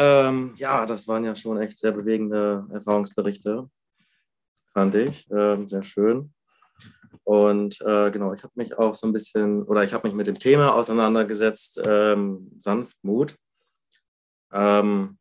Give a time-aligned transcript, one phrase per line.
[0.00, 3.68] Ähm, ja, das waren ja schon echt sehr bewegende Erfahrungsberichte,
[4.72, 5.28] fand ich.
[5.28, 6.32] Ähm, sehr schön.
[7.24, 10.28] Und äh, genau, ich habe mich auch so ein bisschen, oder ich habe mich mit
[10.28, 13.34] dem Thema auseinandergesetzt, ähm, Sanftmut.
[14.52, 15.18] Ähm,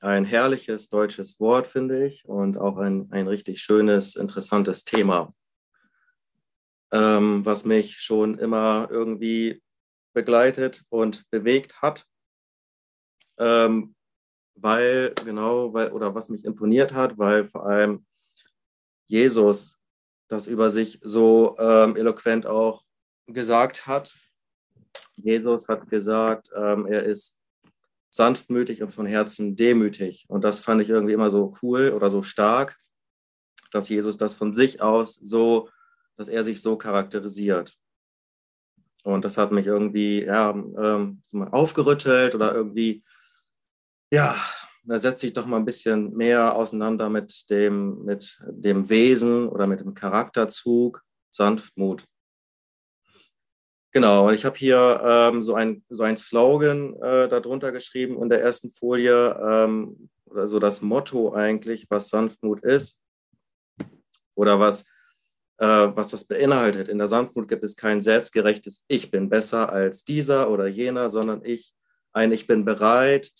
[0.00, 5.32] ein herrliches deutsches Wort, finde ich, und auch ein, ein richtig schönes, interessantes Thema,
[6.92, 9.62] ähm, was mich schon immer irgendwie
[10.12, 12.04] begleitet und bewegt hat,
[13.38, 13.94] ähm,
[14.54, 18.06] weil, genau, weil, oder was mich imponiert hat, weil vor allem
[19.06, 19.78] Jesus
[20.28, 22.84] das über sich so ähm, eloquent auch
[23.26, 24.14] gesagt hat.
[25.16, 27.38] Jesus hat gesagt, ähm, er ist
[28.10, 30.26] sanftmütig und von Herzen demütig.
[30.28, 32.78] Und das fand ich irgendwie immer so cool oder so stark,
[33.70, 35.68] dass Jesus das von sich aus so,
[36.16, 37.76] dass er sich so charakterisiert.
[39.04, 43.04] Und das hat mich irgendwie ja, ähm, aufgerüttelt oder irgendwie,
[44.10, 44.36] ja,
[44.84, 49.66] da setzt sich doch mal ein bisschen mehr auseinander mit dem, mit dem Wesen oder
[49.66, 52.04] mit dem Charakterzug Sanftmut.
[53.92, 58.28] Genau, und ich habe hier ähm, so, ein, so ein Slogan äh, darunter geschrieben in
[58.28, 63.00] der ersten Folie, ähm, oder so das Motto eigentlich, was Sanftmut ist
[64.34, 64.82] oder was,
[65.58, 66.88] äh, was das beinhaltet.
[66.88, 71.44] In der Sanftmut gibt es kein selbstgerechtes Ich bin besser als dieser oder jener, sondern
[71.44, 71.74] ich,
[72.12, 73.30] ein Ich bin bereit,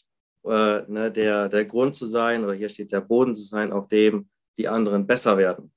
[0.50, 3.88] äh, ne, der, der Grund zu sein, oder hier steht der Boden zu sein, auf
[3.88, 5.72] dem die anderen besser werden.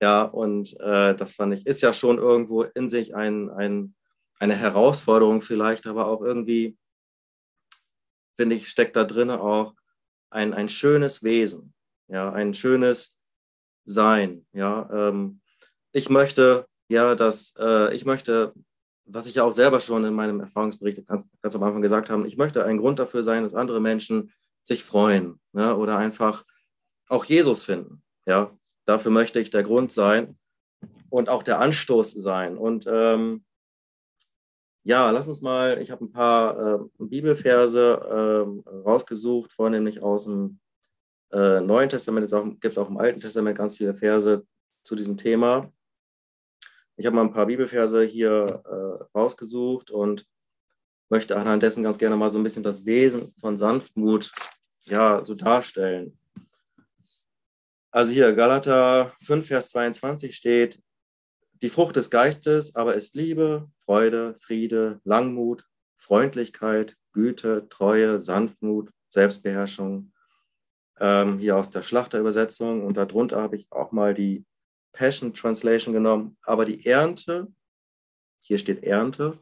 [0.00, 3.94] Ja, und äh, das fand ich, ist ja schon irgendwo in sich ein, ein,
[4.38, 6.76] eine Herausforderung vielleicht, aber auch irgendwie,
[8.36, 9.74] finde ich, steckt da drin auch
[10.30, 11.72] ein, ein schönes Wesen,
[12.08, 13.16] ja, ein schönes
[13.86, 14.46] Sein.
[14.52, 15.40] Ja, ähm,
[15.92, 18.52] ich möchte, ja, dass äh, ich möchte,
[19.06, 22.26] was ich ja auch selber schon in meinem Erfahrungsbericht ganz, ganz am Anfang gesagt habe,
[22.26, 26.44] ich möchte ein Grund dafür sein, dass andere Menschen sich freuen ja, oder einfach
[27.08, 28.02] auch Jesus finden.
[28.26, 28.50] Ja,
[28.86, 30.36] Dafür möchte ich der Grund sein
[31.08, 32.58] und auch der Anstoß sein.
[32.58, 33.44] Und ähm,
[34.82, 40.60] ja, lass uns mal, ich habe ein paar äh, Bibelverse äh, rausgesucht, vornehmlich aus dem
[41.32, 42.30] äh, Neuen Testament.
[42.30, 44.46] Es gibt auch im Alten Testament ganz viele Verse
[44.82, 45.72] zu diesem Thema.
[46.96, 50.26] Ich habe mal ein paar Bibelverse hier äh, rausgesucht und
[51.10, 54.32] möchte anhand dessen ganz gerne mal so ein bisschen das Wesen von Sanftmut
[54.84, 56.18] ja, so darstellen.
[57.90, 60.82] Also hier Galater 5, Vers 22 steht,
[61.62, 65.64] die Frucht des Geistes aber ist Liebe, Freude, Friede, Langmut,
[65.96, 70.12] Freundlichkeit, Güte, Treue, Sanftmut, Selbstbeherrschung.
[71.00, 74.44] Ähm, hier aus der Schlachterübersetzung und darunter habe ich auch mal die
[74.94, 76.38] Passion Translation genommen.
[76.42, 77.48] Aber die Ernte,
[78.40, 79.38] hier steht Ernte,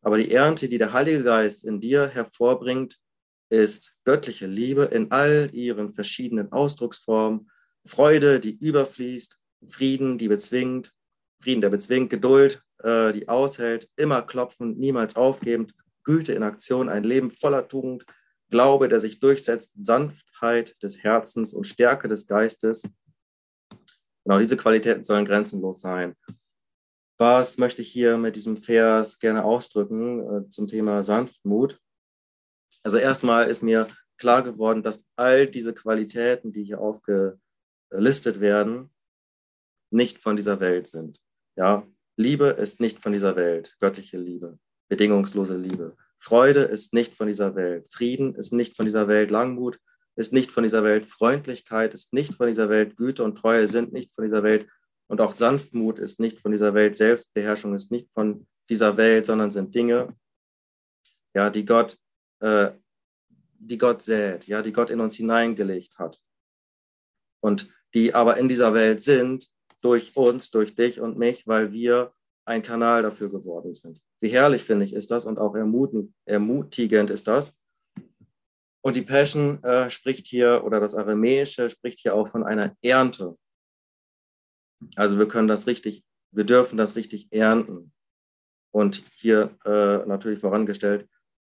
[0.00, 2.98] aber die Ernte, die der Heilige Geist in dir hervorbringt,
[3.50, 7.50] ist göttliche Liebe in all ihren verschiedenen Ausdrucksformen
[7.84, 10.94] Freude, die überfließt, Frieden, die bezwingt,
[11.40, 15.74] Frieden, der bezwingt, Geduld, äh, die aushält, immer klopfend, niemals aufgebend,
[16.04, 18.04] Güte in Aktion, ein Leben voller Tugend,
[18.50, 22.82] Glaube, der sich durchsetzt, Sanftheit des Herzens und Stärke des Geistes.
[24.24, 26.14] Genau, diese Qualitäten sollen grenzenlos sein.
[27.18, 31.80] Was möchte ich hier mit diesem Vers gerne ausdrücken äh, zum Thema Sanftmut?
[32.82, 33.88] Also erstmal ist mir
[34.18, 37.38] klar geworden, dass all diese Qualitäten, die hier aufge,
[37.90, 38.90] listet werden,
[39.90, 41.20] nicht von dieser Welt sind.
[41.56, 45.96] Ja, Liebe ist nicht von dieser Welt, göttliche Liebe, bedingungslose Liebe.
[46.18, 47.92] Freude ist nicht von dieser Welt.
[47.92, 49.30] Frieden ist nicht von dieser Welt.
[49.30, 49.78] Langmut
[50.16, 51.06] ist nicht von dieser Welt.
[51.06, 52.96] Freundlichkeit ist nicht von dieser Welt.
[52.96, 54.68] Güte und Treue sind nicht von dieser Welt.
[55.06, 56.96] Und auch Sanftmut ist nicht von dieser Welt.
[56.96, 60.14] Selbstbeherrschung ist nicht von dieser Welt, sondern sind Dinge,
[61.34, 61.98] ja, die Gott,
[62.40, 62.72] äh,
[63.58, 66.20] die Gott sät, ja, die Gott in uns hineingelegt hat.
[67.40, 69.48] Und die aber in dieser Welt sind,
[69.80, 72.12] durch uns, durch dich und mich, weil wir
[72.44, 74.00] ein Kanal dafür geworden sind.
[74.20, 77.58] Wie herrlich, finde ich, ist das und auch ermutigend ist das.
[78.84, 83.38] Und die Passion äh, spricht hier, oder das Aramäische spricht hier auch von einer Ernte.
[84.96, 87.92] Also wir können das richtig, wir dürfen das richtig ernten.
[88.74, 91.08] Und hier äh, natürlich vorangestellt,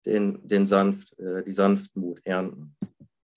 [0.04, 2.76] den, den Sanft, äh, die Sanftmut ernten.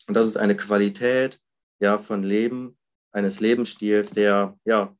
[0.07, 1.39] Und das ist eine Qualität
[1.79, 2.77] ja, von Leben,
[3.11, 4.95] eines Lebensstils, der, ja,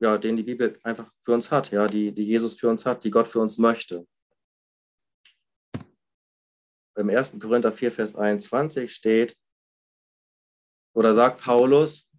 [0.00, 3.04] ja, den die Bibel einfach für uns hat, ja, die, die Jesus für uns hat,
[3.04, 4.06] die Gott für uns möchte.
[6.96, 7.38] Im 1.
[7.40, 9.36] Korinther 4, Vers 21 steht,
[10.94, 12.10] oder sagt Paulus,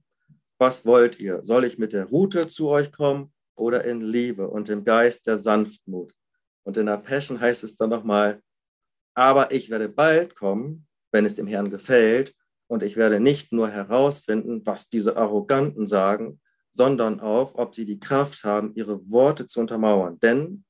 [0.57, 1.43] was wollt ihr?
[1.43, 5.37] Soll ich mit der Rute zu euch kommen oder in Liebe und im Geist der
[5.37, 6.15] Sanftmut?
[6.63, 8.41] Und in der Passion heißt es dann nochmal,
[9.15, 12.33] Aber ich werde bald kommen, wenn es dem Herrn gefällt,
[12.67, 16.41] und ich werde nicht nur herausfinden, was diese Arroganten sagen,
[16.71, 20.19] sondern auch, ob sie die Kraft haben, ihre Worte zu untermauern.
[20.19, 20.65] Denn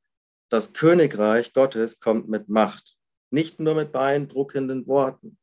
[0.50, 2.93] das Königreich Gottes kommt mit Macht,
[3.34, 5.38] nicht nur mit beeindruckenden Worten.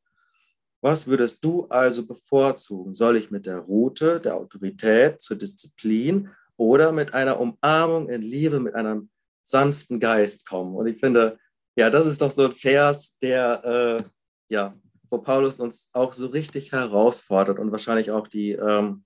[0.81, 2.95] Was würdest du also bevorzugen?
[2.95, 8.61] Soll ich mit der Route, der Autorität zur Disziplin oder mit einer Umarmung in Liebe,
[8.61, 9.11] mit einem
[9.45, 10.75] sanften Geist kommen?
[10.77, 11.39] Und ich finde,
[11.77, 14.05] ja, das ist doch so ein Vers, der, äh,
[14.49, 14.75] ja,
[15.11, 19.05] wo Paulus uns auch so richtig herausfordert und wahrscheinlich auch die ähm,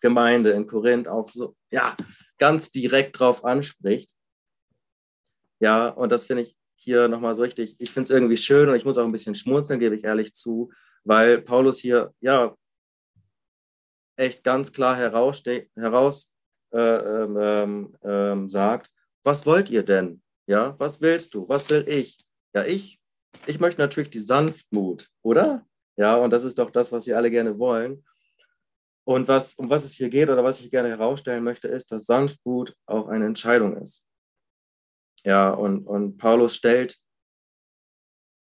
[0.00, 1.96] Gemeinde in Korinth auch so, ja,
[2.38, 4.10] ganz direkt drauf anspricht.
[5.60, 8.74] Ja, und das finde ich hier nochmal so richtig, ich finde es irgendwie schön und
[8.74, 10.70] ich muss auch ein bisschen schmunzeln, gebe ich ehrlich zu,
[11.04, 12.54] weil Paulus hier, ja,
[14.16, 18.90] echt ganz klar heraus, äh, ähm, ähm, sagt,
[19.24, 20.22] was wollt ihr denn?
[20.46, 21.48] Ja, was willst du?
[21.48, 22.18] Was will ich?
[22.54, 23.00] Ja, ich
[23.46, 25.66] ich möchte natürlich die Sanftmut, oder?
[25.96, 28.04] Ja, und das ist doch das, was Sie alle gerne wollen.
[29.04, 32.06] Und was, um was es hier geht oder was ich gerne herausstellen möchte, ist, dass
[32.06, 34.04] Sanftmut auch eine Entscheidung ist.
[35.24, 36.98] Ja, und, und Paulus stellt,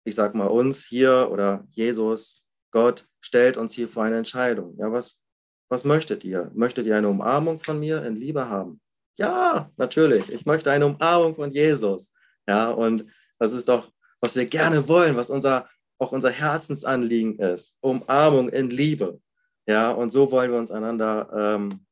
[0.05, 4.76] ich sag mal, uns hier oder Jesus, Gott, stellt uns hier vor eine Entscheidung.
[4.79, 5.23] Ja, was,
[5.70, 6.50] was möchtet ihr?
[6.55, 8.81] Möchtet ihr eine Umarmung von mir in Liebe haben?
[9.17, 10.31] Ja, natürlich.
[10.32, 12.15] Ich möchte eine Umarmung von Jesus.
[12.47, 13.06] Ja, und
[13.38, 13.91] das ist doch
[14.21, 15.69] was wir gerne wollen, was unser,
[15.99, 17.79] auch unser Herzensanliegen ist.
[17.81, 19.21] Umarmung in Liebe.
[19.67, 21.31] Ja, und so wollen wir uns einander
[21.61, 21.87] ähm,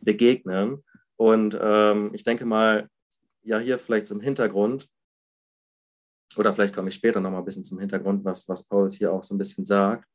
[0.00, 0.84] begegnen.
[1.16, 2.88] Und ähm, ich denke mal,
[3.46, 4.88] ja, hier vielleicht zum Hintergrund,
[6.36, 9.12] oder vielleicht komme ich später noch mal ein bisschen zum Hintergrund, was, was Paulus hier
[9.12, 10.08] auch so ein bisschen sagt.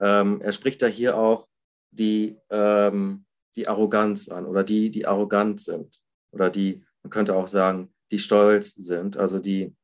[0.00, 1.46] Ähm, er spricht da hier auch
[1.90, 6.00] die, ähm, die Arroganz an oder die, die arrogant sind
[6.32, 9.76] oder die, man könnte auch sagen, die stolz sind, also die,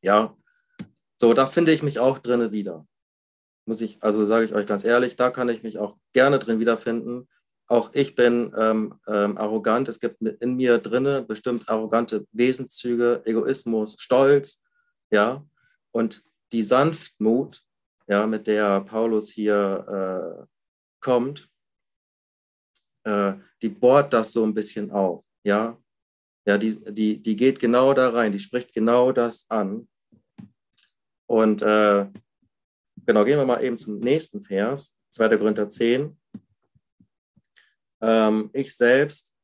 [0.00, 0.36] ja,
[1.16, 2.86] so, da finde ich mich auch drinne wieder.
[3.66, 6.60] Muss ich, also sage ich euch ganz ehrlich, da kann ich mich auch gerne drin
[6.60, 7.28] wiederfinden.
[7.68, 9.88] Auch ich bin ähm, ähm, arrogant.
[9.88, 14.62] Es gibt in mir drinne bestimmt arrogante Wesenszüge, Egoismus, Stolz,
[15.10, 15.46] ja.
[15.92, 17.62] Und die Sanftmut,
[18.06, 20.46] ja, mit der Paulus hier äh,
[21.00, 21.50] kommt,
[23.04, 25.78] äh, die bohrt das so ein bisschen auf, ja.
[26.46, 29.86] Ja, die, die, die geht genau da rein, die spricht genau das an.
[31.26, 32.06] Und äh,
[33.04, 35.36] genau, gehen wir mal eben zum nächsten Vers, 2.
[35.36, 36.18] Korinther 10.
[38.00, 39.34] Ähm, ich selbst,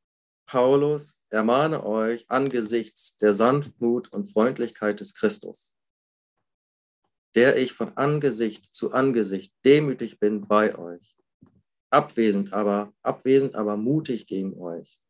[0.47, 5.77] Paulus, ermahne euch angesichts der Sanftmut und Freundlichkeit des Christus,
[7.35, 11.19] der ich von Angesicht zu Angesicht demütig bin bei euch,
[11.91, 15.01] abwesend aber, abwesend aber mutig gegen euch.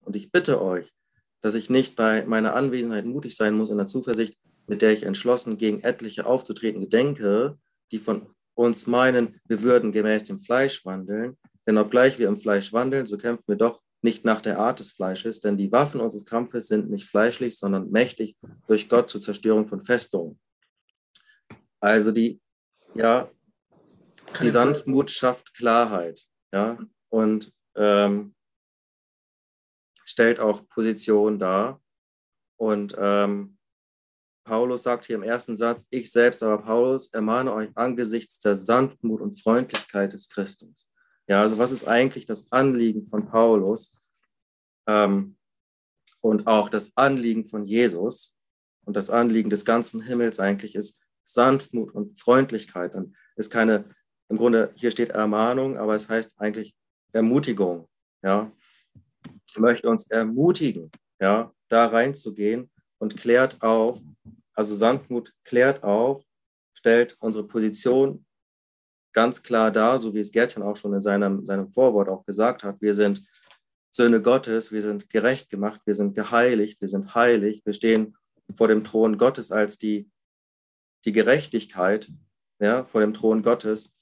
[0.00, 0.92] Und ich bitte euch,
[1.40, 4.36] dass ich nicht bei meiner Anwesenheit mutig sein muss in der Zuversicht,
[4.66, 7.58] mit der ich entschlossen gegen etliche aufzutreten gedenke,
[7.92, 11.38] die von uns meinen, wir würden gemäß dem Fleisch wandeln.
[11.70, 14.90] Denn obgleich wir im Fleisch wandeln, so kämpfen wir doch nicht nach der Art des
[14.90, 18.36] Fleisches, denn die Waffen unseres Kampfes sind nicht fleischlich, sondern mächtig
[18.66, 20.40] durch Gott zur Zerstörung von Festungen.
[21.78, 22.40] Also die,
[22.96, 23.30] ja,
[24.42, 26.76] die Sanftmut schafft Klarheit, ja,
[27.08, 28.34] und ähm,
[30.04, 31.80] stellt auch Position dar.
[32.56, 33.58] Und ähm,
[34.42, 39.20] Paulus sagt hier im ersten Satz, ich selbst, aber Paulus, ermahne euch angesichts der Sanftmut
[39.20, 40.89] und Freundlichkeit des Christus.
[41.30, 43.96] Ja, also was ist eigentlich das Anliegen von Paulus
[44.88, 45.36] ähm,
[46.20, 48.36] und auch das Anliegen von Jesus
[48.84, 52.96] und das Anliegen des ganzen Himmels eigentlich ist Sanftmut und Freundlichkeit.
[52.96, 53.94] Und ist keine,
[54.28, 56.74] im Grunde, hier steht Ermahnung, aber es heißt eigentlich
[57.12, 57.88] Ermutigung.
[58.24, 58.50] Ja,
[59.56, 64.02] möchte uns ermutigen, ja, da reinzugehen und klärt auf,
[64.52, 66.24] also Sanftmut klärt auf,
[66.74, 68.26] stellt unsere Position
[69.12, 72.62] ganz klar dar, so wie es Gertchen auch schon in seinem, seinem Vorwort auch gesagt
[72.62, 72.80] hat.
[72.80, 73.26] Wir sind
[73.90, 78.16] Söhne Gottes, wir sind gerecht gemacht, wir sind geheiligt, wir sind heilig, wir stehen
[78.56, 80.08] vor dem Thron Gottes als die,
[81.04, 82.08] die Gerechtigkeit,
[82.60, 83.92] ja, vor dem Thron Gottes,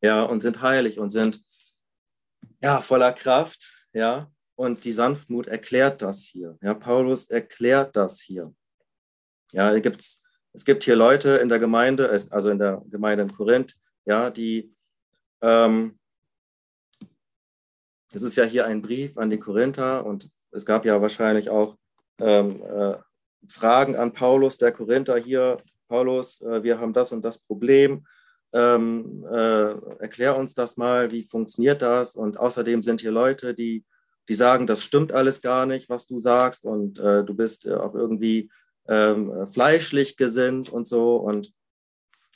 [0.00, 1.44] ja, und sind heilig und sind,
[2.62, 6.58] ja, voller Kraft, ja, und die Sanftmut erklärt das hier.
[6.62, 8.54] Ja, Paulus erklärt das hier.
[9.52, 13.76] Ja, gibt's, es gibt hier Leute in der Gemeinde, also in der Gemeinde in Korinth,
[14.04, 14.74] ja, die,
[15.40, 15.98] ähm,
[18.12, 21.76] es ist ja hier ein Brief an die Korinther und es gab ja wahrscheinlich auch
[22.18, 22.94] ähm, äh,
[23.48, 25.56] Fragen an Paulus, der Korinther hier,
[25.88, 28.06] Paulus, äh, wir haben das und das Problem,
[28.52, 32.16] ähm, äh, erklär uns das mal, wie funktioniert das?
[32.16, 33.84] Und außerdem sind hier Leute, die
[34.28, 37.74] die sagen, das stimmt alles gar nicht, was du sagst und äh, du bist äh,
[37.74, 38.50] auch irgendwie
[38.88, 41.16] ähm, fleischlich gesinnt und so.
[41.16, 41.52] Und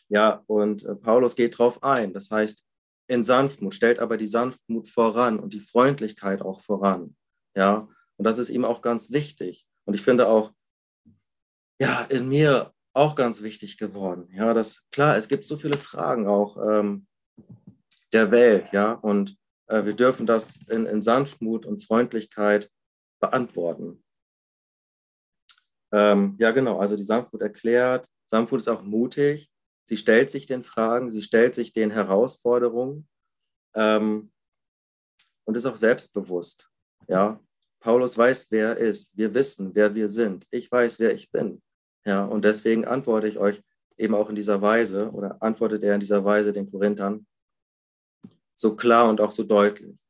[0.09, 2.13] ja, und äh, Paulus geht drauf ein.
[2.13, 2.65] Das heißt,
[3.09, 7.17] in Sanftmut, stellt aber die Sanftmut voran und die Freundlichkeit auch voran.
[7.55, 9.67] Ja, und das ist ihm auch ganz wichtig.
[9.85, 10.53] Und ich finde auch,
[11.81, 14.29] ja, in mir auch ganz wichtig geworden.
[14.33, 17.07] Ja, das, klar, es gibt so viele Fragen auch ähm,
[18.13, 19.37] der Welt, ja, und
[19.67, 22.71] äh, wir dürfen das in, in Sanftmut und Freundlichkeit
[23.21, 24.03] beantworten.
[25.93, 29.51] Ähm, ja, genau, also die Sanftmut erklärt, Sanftmut ist auch mutig,
[29.87, 33.09] sie stellt sich den Fragen, sie stellt sich den Herausforderungen
[33.75, 34.33] ähm,
[35.45, 36.71] und ist auch selbstbewusst.
[37.09, 37.41] Ja,
[37.81, 39.17] Paulus weiß, wer er ist.
[39.17, 40.47] Wir wissen, wer wir sind.
[40.51, 41.63] Ich weiß, wer ich bin.
[42.05, 43.63] Ja, und deswegen antworte ich euch
[43.97, 47.27] eben auch in dieser Weise oder antwortet er in dieser Weise den Korinthern
[48.55, 50.05] so klar und auch so deutlich.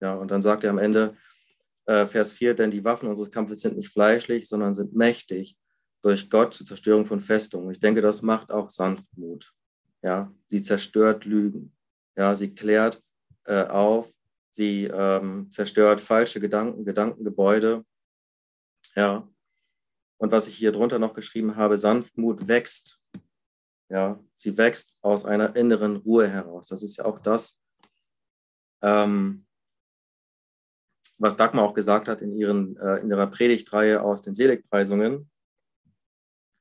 [0.00, 1.16] Ja, und dann sagt er am Ende,
[1.86, 5.56] äh, Vers 4, denn die Waffen unseres Kampfes sind nicht fleischlich, sondern sind mächtig
[6.02, 7.70] durch Gott zur Zerstörung von Festungen.
[7.70, 9.52] Ich denke, das macht auch Sanftmut.
[10.02, 11.76] Ja, sie zerstört Lügen.
[12.16, 13.02] Ja, sie klärt
[13.44, 14.12] äh, auf,
[14.50, 17.84] sie ähm, zerstört falsche Gedanken, Gedankengebäude.
[18.94, 19.28] Ja,
[20.18, 23.00] und was ich hier drunter noch geschrieben habe, Sanftmut wächst.
[23.88, 26.68] Ja, sie wächst aus einer inneren Ruhe heraus.
[26.68, 27.60] Das ist ja auch das,
[28.82, 29.46] ähm,
[31.18, 35.30] was Dagmar auch gesagt hat in, ihren, äh, in ihrer Predigtreihe aus den Seligpreisungen.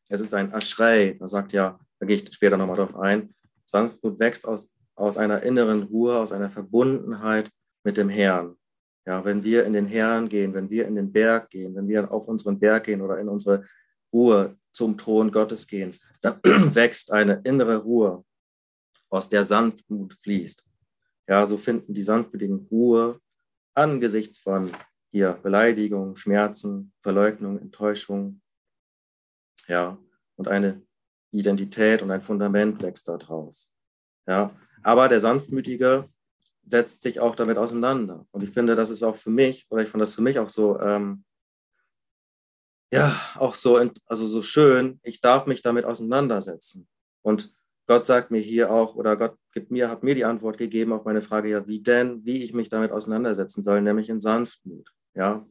[0.09, 3.33] Es ist ein Aschrei, da sagt ja, da gehe ich später nochmal drauf ein,
[3.65, 7.49] Sanftmut wächst aus, aus einer inneren Ruhe, aus einer Verbundenheit
[7.83, 8.55] mit dem Herrn.
[9.05, 12.11] Ja, wenn wir in den Herrn gehen, wenn wir in den Berg gehen, wenn wir
[12.11, 13.65] auf unseren Berg gehen oder in unsere
[14.13, 18.23] Ruhe zum Thron Gottes gehen, dann wächst eine innere Ruhe,
[19.09, 20.65] aus der Sanftmut fließt.
[21.29, 23.19] Ja, so finden die Sanftmütigen Ruhe
[23.73, 24.71] angesichts von
[25.11, 28.41] hier Beleidigung, Schmerzen, Verleugnung, Enttäuschung.
[29.67, 29.97] Ja,
[30.35, 30.81] und eine
[31.31, 33.69] Identität und ein Fundament wächst daraus.
[34.27, 36.09] Ja, aber der Sanftmütige
[36.65, 38.27] setzt sich auch damit auseinander.
[38.31, 40.49] Und ich finde, das ist auch für mich, oder ich fand das für mich auch
[40.49, 41.23] so, ähm,
[42.91, 46.87] ja, auch so, also so schön, ich darf mich damit auseinandersetzen.
[47.21, 47.53] Und
[47.87, 51.05] Gott sagt mir hier auch, oder Gott gibt mir, hat mir die Antwort gegeben auf
[51.05, 54.91] meine Frage, ja, wie denn, wie ich mich damit auseinandersetzen soll, nämlich in Sanftmut.
[55.15, 55.45] Ja,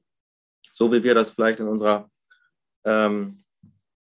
[0.71, 2.11] so wie wir das vielleicht in unserer,
[2.85, 3.45] ähm,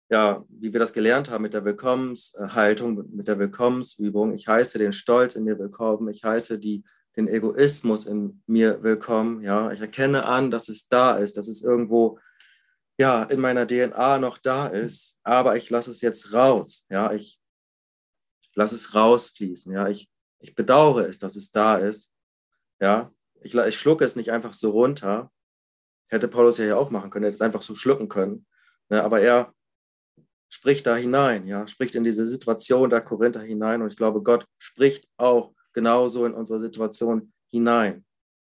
[0.10, 4.34] ja, wie wir das gelernt haben mit der Willkommenshaltung, mit der Willkommensübung.
[4.34, 6.84] Ich heiße den Stolz in mir willkommen, ich heiße die,
[7.16, 9.42] den Egoismus in mir willkommen.
[9.42, 12.20] Ja, ich erkenne an, dass es da ist, dass es irgendwo
[12.98, 16.86] ja in meiner DNA noch da ist, aber ich lasse es jetzt raus.
[16.90, 17.40] Ja, ich
[18.56, 19.74] lass es rausfließen.
[19.74, 20.10] Ja, ich,
[20.40, 22.12] ich bedauere es, dass es da ist.
[22.80, 23.12] Ja,
[23.42, 25.32] ich, ich schlucke es nicht einfach so runter.
[26.10, 28.46] Hätte Paulus ja auch machen können, hätte es einfach so schlucken können.
[28.90, 29.54] Ne, aber er
[30.50, 33.82] spricht da hinein, ja, spricht in diese Situation der Korinther hinein.
[33.82, 38.06] Und ich glaube, Gott spricht auch genauso in unsere Situation hinein.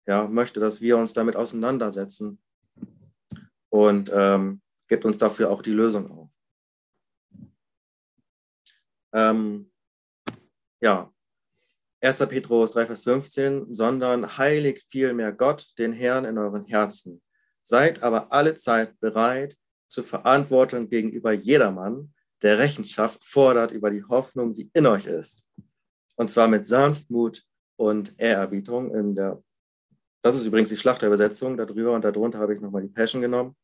[0.08, 2.42] Ja, möchte, dass wir uns damit auseinandersetzen
[3.70, 6.30] und ähm, gibt uns dafür auch die Lösung auf.
[9.14, 9.72] Ähm,
[10.82, 11.12] ja,
[12.02, 12.18] 1.
[12.28, 17.22] Petrus 3, Vers 15, sondern heiligt vielmehr Gott, den Herrn, in euren Herzen.
[17.62, 19.59] Seid aber alle Zeit bereit
[19.90, 25.50] zur Verantwortung gegenüber jedermann, der Rechenschaft fordert über die Hoffnung, die in euch ist.
[26.16, 27.44] Und zwar mit Sanftmut
[27.76, 28.94] und Ehrerbietung.
[28.96, 29.44] In der,
[30.22, 31.58] das ist übrigens die Schlachterübersetzung.
[31.58, 33.56] Darüber und darunter habe ich nochmal die Passion genommen.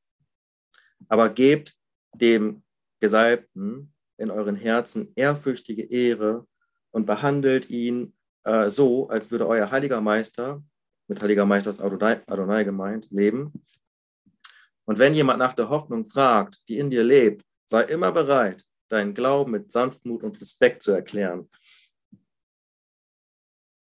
[1.08, 1.76] Aber gebt
[2.14, 2.64] dem
[3.00, 6.48] Gesalbten in euren Herzen ehrfürchtige Ehre
[6.92, 8.14] und behandelt ihn
[8.44, 10.64] äh, so, als würde euer heiliger Meister,
[11.08, 13.54] mit heiliger Meister ist Adonai, Adonai gemeint, leben.
[14.86, 19.14] Und wenn jemand nach der Hoffnung fragt, die in dir lebt, sei immer bereit, deinen
[19.14, 21.50] Glauben mit Sanftmut und Respekt zu erklären.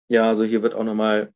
[0.08, 1.32] Ja, also hier wird auch nochmal,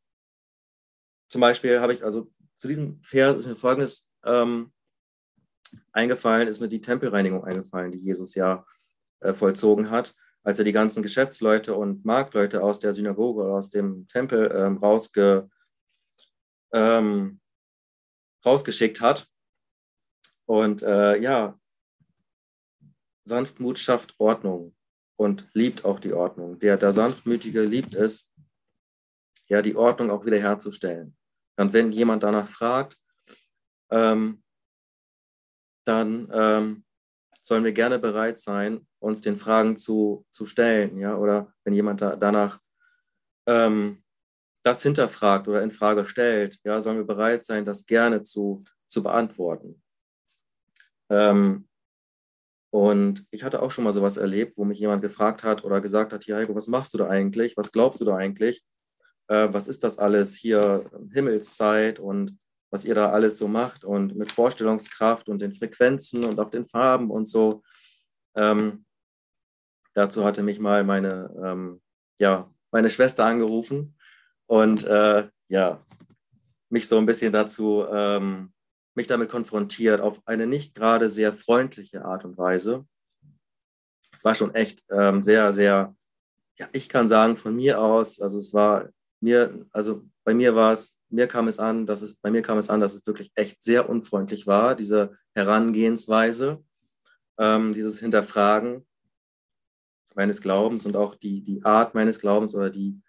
[1.29, 4.71] zum Beispiel habe ich also zu diesem Vers folgendes ähm,
[5.91, 8.65] eingefallen, ist mir die Tempelreinigung eingefallen, die Jesus ja
[9.19, 10.15] äh, vollzogen hat
[10.47, 14.77] als er die ganzen Geschäftsleute und Marktleute aus der Synagoge oder aus dem Tempel ähm,
[14.77, 15.49] rausge,
[16.71, 17.41] ähm,
[18.45, 19.27] rausgeschickt hat.
[20.47, 21.59] Und äh, ja,
[23.25, 24.75] Sanftmut schafft Ordnung
[25.17, 26.59] und liebt auch die Ordnung.
[26.59, 28.33] Der, der Sanftmütige liebt es,
[29.49, 31.15] ja, die Ordnung auch wieder herzustellen.
[31.57, 32.97] Und wenn jemand danach fragt,
[33.91, 34.43] ähm,
[35.85, 36.85] dann ähm,
[37.41, 42.01] sollen wir gerne bereit sein, uns den Fragen zu, zu stellen, ja, oder wenn jemand
[42.01, 42.59] da, danach
[43.47, 44.03] ähm,
[44.63, 49.03] das hinterfragt oder in Frage stellt, ja, sollen wir bereit sein, das gerne zu zu
[49.03, 49.81] beantworten.
[51.09, 51.67] Ähm,
[52.69, 56.13] und ich hatte auch schon mal sowas erlebt, wo mich jemand gefragt hat oder gesagt
[56.13, 57.55] hat, hier Heiko, was machst du da eigentlich?
[57.55, 58.63] Was glaubst du da eigentlich?
[59.27, 62.37] Äh, was ist das alles hier, Himmelszeit und
[62.69, 66.67] was ihr da alles so macht und mit Vorstellungskraft und den Frequenzen und auch den
[66.67, 67.63] Farben und so.
[68.35, 68.85] Ähm,
[69.93, 71.81] dazu hatte mich mal meine, ähm,
[72.19, 73.97] ja, meine Schwester angerufen
[74.47, 75.85] und äh, ja,
[76.69, 78.53] mich so ein bisschen dazu, ähm,
[78.97, 82.85] mich damit konfrontiert, auf eine nicht gerade sehr freundliche Art und Weise.
[84.11, 85.95] Es war schon echt ähm, sehr, sehr,
[86.57, 88.89] ja, ich kann sagen, von mir aus, also es war
[89.21, 92.57] mir, also bei mir war es, mir kam es an, dass es, bei mir kam
[92.57, 96.63] es an, dass es wirklich echt sehr unfreundlich war, diese Herangehensweise,
[97.37, 98.87] ähm, dieses Hinterfragen
[100.15, 102.99] meines Glaubens und auch die, die Art meines Glaubens oder die,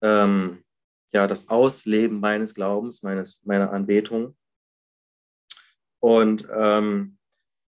[0.00, 0.64] ähm,
[1.12, 4.34] ja, das Ausleben meines Glaubens, meines, meiner Anbetung.
[6.04, 7.16] Und ähm,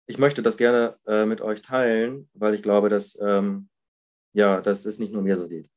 [0.07, 3.71] ich möchte das gerne äh, mit euch teilen, weil ich glaube, dass, ähm,
[4.35, 5.71] ja, dass es nicht nur mir so geht.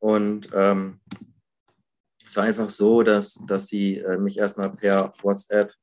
[0.00, 1.00] Und ähm,
[2.26, 5.74] es war einfach so, dass, dass sie äh, mich erstmal per WhatsApp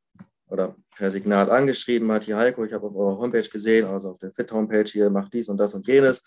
[0.50, 4.18] oder per Signal angeschrieben hat, hier Heiko, ich habe auf eurer Homepage gesehen, also auf
[4.18, 6.26] der Fit-Homepage hier, macht dies und das und jenes.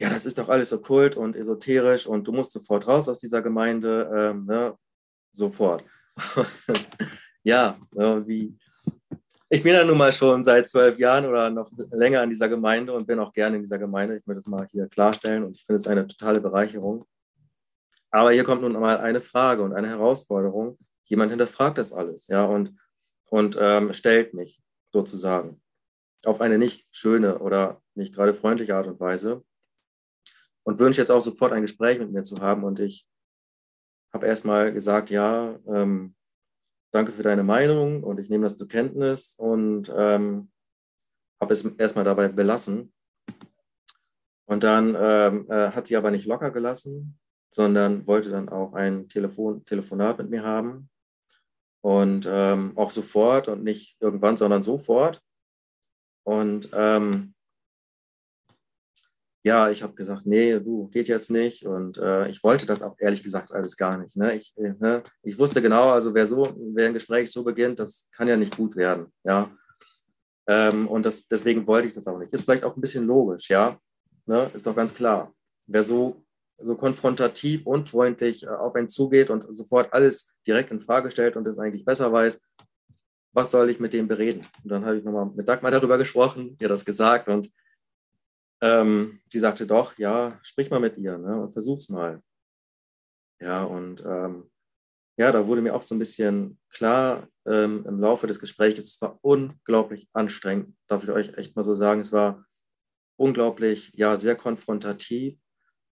[0.00, 3.16] Ja, das ist doch alles so kult und esoterisch und du musst sofort raus aus
[3.16, 4.76] dieser Gemeinde, ähm, ne?
[5.32, 5.82] sofort.
[7.42, 7.78] ja,
[8.26, 8.54] wie,
[9.54, 12.94] ich bin ja nun mal schon seit zwölf Jahren oder noch länger in dieser Gemeinde
[12.94, 14.16] und bin auch gerne in dieser Gemeinde.
[14.16, 17.04] Ich möchte das mal hier klarstellen und ich finde es eine totale Bereicherung.
[18.10, 20.78] Aber hier kommt nun mal eine Frage und eine Herausforderung.
[21.04, 22.78] Jemand hinterfragt das alles, ja, und,
[23.26, 24.58] und ähm, stellt mich
[24.90, 25.60] sozusagen
[26.24, 29.44] auf eine nicht schöne oder nicht gerade freundliche Art und Weise
[30.62, 32.64] und wünsche jetzt auch sofort ein Gespräch mit mir zu haben.
[32.64, 33.06] Und ich
[34.14, 36.14] habe erstmal gesagt, ja, ähm,
[36.92, 40.50] danke für deine Meinung und ich nehme das zur Kenntnis und ähm,
[41.40, 42.92] habe es erstmal dabei belassen.
[44.46, 47.18] Und dann ähm, äh, hat sie aber nicht locker gelassen,
[47.50, 50.88] sondern wollte dann auch ein Telefon Telefonat mit mir haben.
[51.80, 55.20] Und ähm, auch sofort und nicht irgendwann, sondern sofort.
[56.24, 57.34] Und ähm,
[59.44, 61.66] ja, ich habe gesagt, nee, du, geht jetzt nicht.
[61.66, 64.16] Und äh, ich wollte das auch ehrlich gesagt alles gar nicht.
[64.16, 64.36] Ne?
[64.36, 65.02] Ich, äh, ne?
[65.22, 68.56] ich wusste genau, also wer so, wer ein Gespräch so beginnt, das kann ja nicht
[68.56, 69.06] gut werden.
[69.24, 69.50] Ja.
[70.46, 72.32] Ähm, und das, deswegen wollte ich das auch nicht.
[72.32, 73.78] Ist vielleicht auch ein bisschen logisch, ja.
[74.26, 74.50] Ne?
[74.54, 75.34] Ist doch ganz klar.
[75.66, 76.24] Wer so,
[76.58, 81.48] so konfrontativ, unfreundlich äh, auf einen zugeht und sofort alles direkt in Frage stellt und
[81.48, 82.40] es eigentlich besser weiß,
[83.32, 84.46] was soll ich mit dem bereden?
[84.62, 87.50] Und dann habe ich nochmal mit Dagmar darüber gesprochen, ihr das gesagt und
[88.62, 92.22] ähm, sie sagte doch, ja, sprich mal mit ihr ne, und versuch's mal.
[93.40, 94.50] Ja, und ähm,
[95.18, 99.00] ja, da wurde mir auch so ein bisschen klar ähm, im Laufe des Gesprächs, es
[99.02, 102.00] war unglaublich anstrengend, darf ich euch echt mal so sagen.
[102.00, 102.46] Es war
[103.16, 105.38] unglaublich, ja, sehr konfrontativ,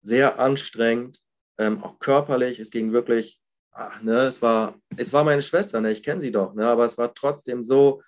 [0.01, 1.21] sehr anstrengend,
[1.59, 2.59] ähm, auch körperlich.
[2.59, 3.39] Es ging wirklich,
[3.71, 6.83] ach, ne, es war, es war meine Schwester, ne, ich kenne sie doch, ne, aber
[6.83, 8.01] es war trotzdem so,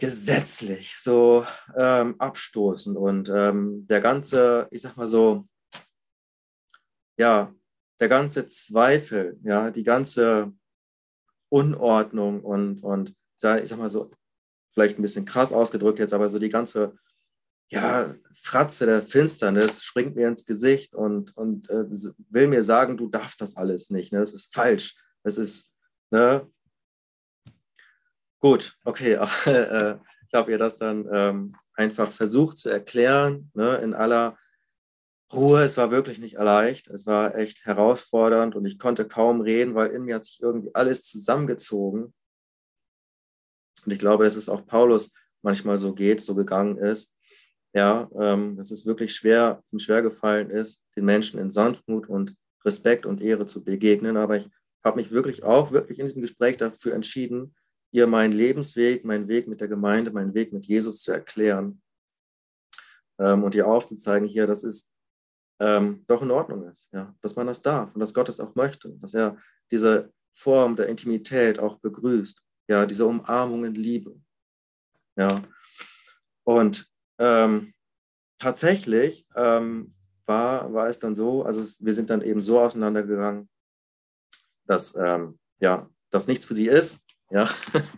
[0.00, 5.46] gesetzlich, so ähm, abstoßend und ähm, der ganze, ich sag mal so,
[7.18, 7.54] ja,
[8.00, 10.52] der ganze Zweifel, ja, die ganze
[11.50, 14.10] Unordnung und, und ich sag mal so,
[14.72, 16.96] vielleicht ein bisschen krass ausgedrückt jetzt, aber so die ganze
[17.70, 21.84] ja, Fratze der Finsternis springt mir ins Gesicht und, und äh,
[22.30, 24.12] will mir sagen, du darfst das alles nicht.
[24.12, 24.18] Ne?
[24.18, 24.96] Das ist falsch.
[25.22, 25.72] Das ist,
[26.10, 26.48] ne?
[28.40, 29.14] Gut, okay.
[29.46, 34.38] Äh, ich habe ihr das dann ähm, einfach versucht zu erklären, ne, in aller
[35.32, 35.62] Ruhe.
[35.62, 36.88] Es war wirklich nicht leicht.
[36.88, 40.74] Es war echt herausfordernd und ich konnte kaum reden, weil in mir hat sich irgendwie
[40.74, 42.14] alles zusammengezogen.
[43.84, 47.14] Und ich glaube, dass es auch Paulus manchmal so geht, so gegangen ist.
[47.72, 52.36] Ja, ähm, dass es wirklich schwer, ihm schwer gefallen ist, den Menschen in Sanftmut und
[52.64, 54.16] Respekt und Ehre zu begegnen.
[54.16, 54.48] Aber ich
[54.84, 57.54] habe mich wirklich auch, wirklich in diesem Gespräch dafür entschieden,
[57.92, 61.82] ihr meinen Lebensweg, meinen Weg mit der Gemeinde, meinen Weg mit Jesus zu erklären
[63.18, 64.90] ähm, und ihr aufzuzeigen hier, dass es
[65.60, 68.54] ähm, doch in Ordnung ist, ja, dass man das darf und dass Gott es auch
[68.54, 69.36] möchte, dass er
[69.70, 74.20] diese Form der Intimität auch begrüßt, ja, diese Umarmung in Liebe,
[75.16, 75.28] ja.
[76.44, 77.74] Und ähm,
[78.38, 83.50] tatsächlich ähm, war, war es dann so, also wir sind dann eben so auseinandergegangen,
[84.66, 87.48] dass ähm, ja, das nichts für sie ist, ja.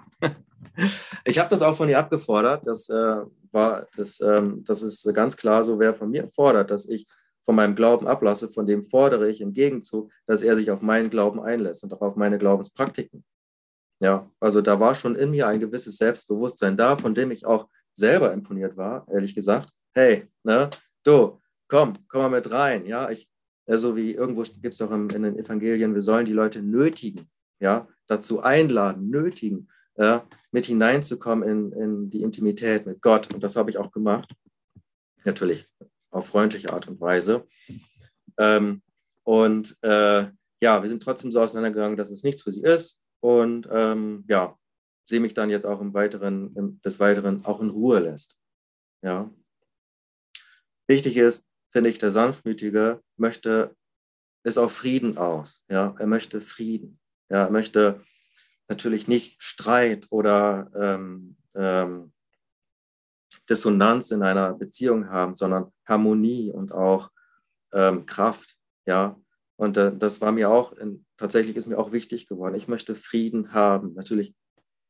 [1.25, 2.67] Ich habe das auch von ihr abgefordert.
[2.67, 3.17] Das äh,
[3.53, 7.07] war, das, ähm, das ist ganz klar so, wer von mir fordert, dass ich
[7.45, 11.11] von meinem Glauben ablasse, von dem fordere ich im Gegenzug, dass er sich auf meinen
[11.11, 13.25] Glauben einlässt und auch auf meine Glaubenspraktiken.
[14.01, 17.69] Ja, also da war schon in mir ein gewisses Selbstbewusstsein da, von dem ich auch
[17.93, 19.69] selber imponiert war, ehrlich gesagt.
[19.95, 20.71] Hey, ne,
[21.05, 22.87] du, komm, komm mal mit rein.
[22.87, 23.29] Ja, ich,
[23.67, 27.31] so wie irgendwo gibt es auch in, in den Evangelien, wir sollen die Leute nötigen,
[27.61, 33.33] ja, dazu einladen, nötigen, ja, mit hineinzukommen in, in die Intimität mit Gott.
[33.33, 34.33] Und das habe ich auch gemacht.
[35.25, 35.69] Natürlich
[36.11, 37.47] auf freundliche Art und Weise.
[38.39, 38.83] Ähm,
[39.25, 40.27] und äh,
[40.61, 43.01] ja, wir sind trotzdem so auseinandergegangen, dass es nichts für sie ist.
[43.21, 44.59] Und ähm, ja,
[45.09, 48.39] sehe mich dann jetzt auch im Weiteren, im, des Weiteren auch in Ruhe lässt.
[49.03, 49.31] Ja.
[50.89, 53.77] Wichtig ist, finde ich, der Sanftmütige möchte
[54.45, 55.65] es auf Frieden aus.
[55.69, 56.99] Ja, er möchte Frieden.
[57.33, 58.05] Ja, er möchte
[58.69, 62.13] natürlich nicht Streit oder ähm, ähm,
[63.49, 67.11] Dissonanz in einer Beziehung haben, sondern Harmonie und auch
[67.73, 68.59] ähm, Kraft.
[68.85, 69.19] Ja,
[69.57, 72.55] und äh, das war mir auch, in, tatsächlich ist mir auch wichtig geworden.
[72.55, 73.95] Ich möchte Frieden haben.
[73.95, 74.35] Natürlich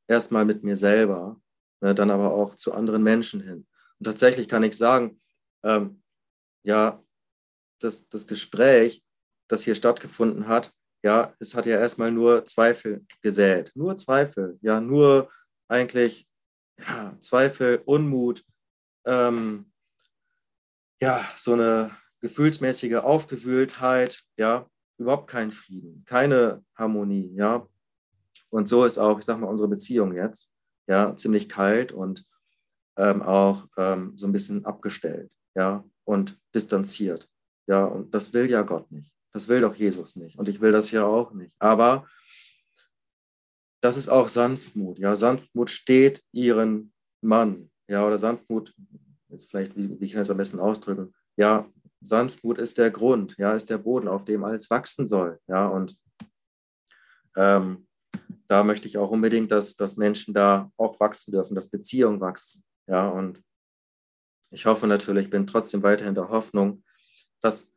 [0.08, 1.40] erstmal mit mir selber,
[1.80, 3.68] ne, dann aber auch zu anderen Menschen hin.
[4.00, 5.20] Und tatsächlich kann ich sagen,
[5.62, 6.02] ähm,
[6.64, 7.00] ja,
[7.78, 9.04] das, das Gespräch,
[9.46, 13.72] das hier stattgefunden hat, ja, es hat ja erstmal nur Zweifel gesät.
[13.74, 15.30] Nur Zweifel, ja, nur
[15.68, 16.28] eigentlich
[16.78, 18.44] ja, Zweifel, Unmut,
[19.04, 19.72] ähm,
[21.00, 27.66] ja, so eine gefühlsmäßige Aufgewühltheit, ja, überhaupt kein Frieden, keine Harmonie, ja.
[28.50, 30.52] Und so ist auch, ich sag mal, unsere Beziehung jetzt,
[30.86, 32.24] ja, ziemlich kalt und
[32.96, 37.28] ähm, auch ähm, so ein bisschen abgestellt, ja, und distanziert,
[37.66, 37.84] ja.
[37.84, 39.12] Und das will ja Gott nicht.
[39.32, 40.38] Das will doch Jesus nicht.
[40.38, 41.54] Und ich will das ja auch nicht.
[41.58, 42.06] Aber
[43.80, 44.98] das ist auch Sanftmut.
[44.98, 47.70] Ja, Sanftmut steht ihren Mann.
[47.88, 48.74] Ja, oder Sanftmut,
[49.28, 51.14] jetzt vielleicht, wie, wie ich das am besten ausdrücken?
[51.36, 51.68] Ja,
[52.00, 55.40] Sanftmut ist der Grund, ja, ist der Boden, auf dem alles wachsen soll.
[55.46, 55.96] Ja, und
[57.36, 57.86] ähm,
[58.46, 62.62] da möchte ich auch unbedingt, dass, dass Menschen da auch wachsen dürfen, dass Beziehungen wachsen.
[62.86, 63.42] Ja, und
[64.50, 66.84] ich hoffe natürlich, bin trotzdem weiterhin der Hoffnung,
[67.40, 67.71] dass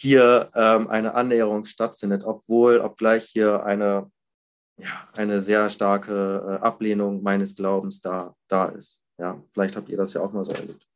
[0.00, 4.10] hier ähm, eine Annäherung stattfindet, obwohl, obgleich hier eine,
[4.78, 9.02] ja, eine sehr starke äh, Ablehnung meines Glaubens da, da ist.
[9.18, 10.86] Ja, vielleicht habt ihr das ja auch mal so erlebt.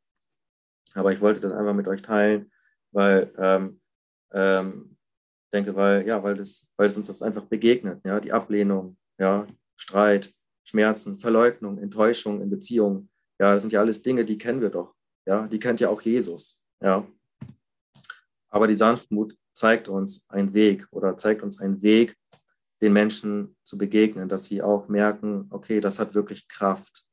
[0.95, 2.51] Aber ich wollte das einfach mit euch teilen,
[2.91, 3.79] weil ähm,
[4.33, 4.97] ähm,
[5.53, 9.45] denke, weil ja, weil das, weil es uns das einfach begegnet, ja, die Ablehnung, ja,
[9.75, 14.71] Streit, Schmerzen, Verleugnung, Enttäuschung in Beziehungen, ja, das sind ja alles Dinge, die kennen wir
[14.71, 14.95] doch,
[15.27, 17.05] ja, die kennt ja auch Jesus, ja.
[18.55, 22.15] Aber die Sanftmut zeigt uns einen Weg oder zeigt uns einen Weg,
[22.81, 27.05] den Menschen zu begegnen, dass sie auch merken, okay, das hat wirklich Kraft.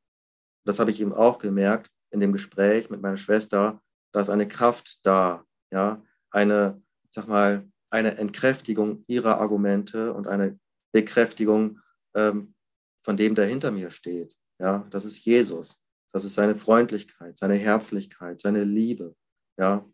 [0.64, 4.46] Das habe ich eben auch gemerkt in dem Gespräch mit meiner Schwester, da ist eine
[4.46, 6.00] Kraft da, ja,
[6.30, 10.60] eine, sag mal, eine Entkräftigung ihrer Argumente und eine
[10.92, 11.80] Bekräftigung
[12.14, 12.54] ähm,
[13.02, 14.36] von dem, der hinter mir steht.
[14.60, 15.82] Ja, das ist Jesus.
[16.12, 19.16] Das ist seine Freundlichkeit, seine Herzlichkeit, seine Liebe.
[19.58, 19.84] Ja,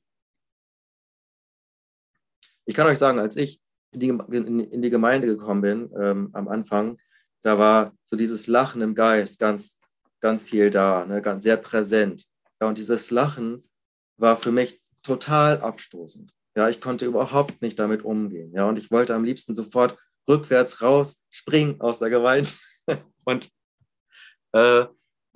[2.69, 6.49] ich kann euch sagen, als ich in die, in die Gemeinde gekommen bin, ähm, am
[6.49, 6.99] Anfang,
[7.41, 9.81] da war so dieses Lachen im Geist ganz,
[10.21, 12.27] ganz viel da, ne, ganz sehr präsent.
[12.61, 13.67] Ja, und dieses Lachen
[14.19, 16.31] war für mich total abstoßend.
[16.57, 18.53] Ja, ich konnte überhaupt nicht damit umgehen.
[18.53, 19.97] Ja, und ich wollte am liebsten sofort
[20.29, 22.51] rückwärts raus springen aus der Gemeinde.
[23.25, 23.49] und
[24.53, 24.85] äh,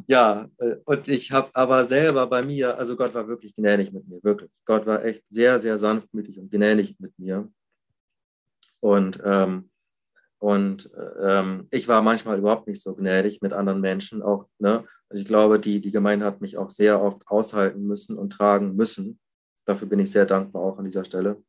[0.07, 4.07] ja, äh, und ich habe aber selber bei mir, also Gott war wirklich gnädig mit
[4.09, 4.51] mir, wirklich.
[4.65, 7.51] Gott war echt sehr, sehr sanftmütig und gnädig mit mir.
[8.81, 9.71] Und, ähm,
[10.39, 14.49] und ähm, ich war manchmal überhaupt nicht so gnädig mit anderen Menschen auch.
[14.59, 14.85] Ne?
[15.09, 18.75] Also ich glaube, die, die Gemeinde hat mich auch sehr oft aushalten müssen und tragen
[18.75, 19.21] müssen.
[19.65, 21.43] Dafür bin ich sehr dankbar auch an dieser Stelle.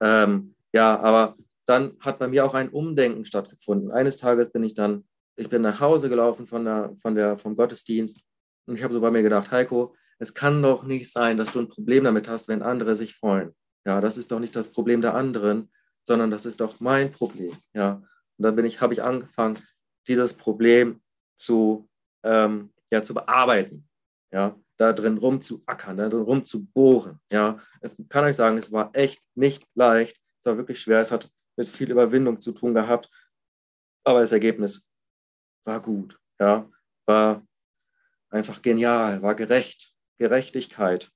[0.00, 3.90] Ähm, ja, aber dann hat bei mir auch ein Umdenken stattgefunden.
[3.90, 5.04] Eines Tages bin ich dann
[5.36, 8.22] ich bin nach Hause gelaufen von der, von der, vom Gottesdienst
[8.66, 11.60] und ich habe so bei mir gedacht, Heiko, es kann doch nicht sein, dass du
[11.60, 13.54] ein Problem damit hast, wenn andere sich freuen.
[13.86, 15.70] Ja, das ist doch nicht das Problem der anderen,
[16.02, 17.52] sondern das ist doch mein Problem.
[17.74, 19.58] Ja, und dann bin ich, habe ich angefangen,
[20.06, 21.02] dieses Problem
[21.36, 21.88] zu,
[22.22, 23.88] ähm, ja, zu bearbeiten.
[24.32, 27.20] Ja, da drin rumzuackern, da drin rumzubohren.
[27.30, 30.20] Ja, es kann euch sagen, es war echt nicht leicht.
[30.40, 31.00] Es war wirklich schwer.
[31.00, 33.08] Es hat mit viel Überwindung zu tun gehabt.
[34.04, 34.90] Aber das Ergebnis
[35.64, 36.70] war gut, ja,
[37.06, 37.46] war
[38.30, 41.10] einfach genial, war gerecht, Gerechtigkeit,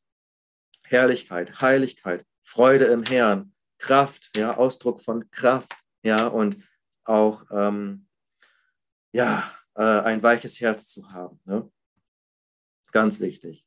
[0.85, 6.65] Herrlichkeit, Heiligkeit, Freude im Herrn, Kraft, ja, Ausdruck von Kraft, ja, und
[7.05, 8.09] auch, ähm,
[9.13, 11.71] ja, äh, ein weiches Herz zu haben, ne?
[12.91, 13.67] ganz wichtig,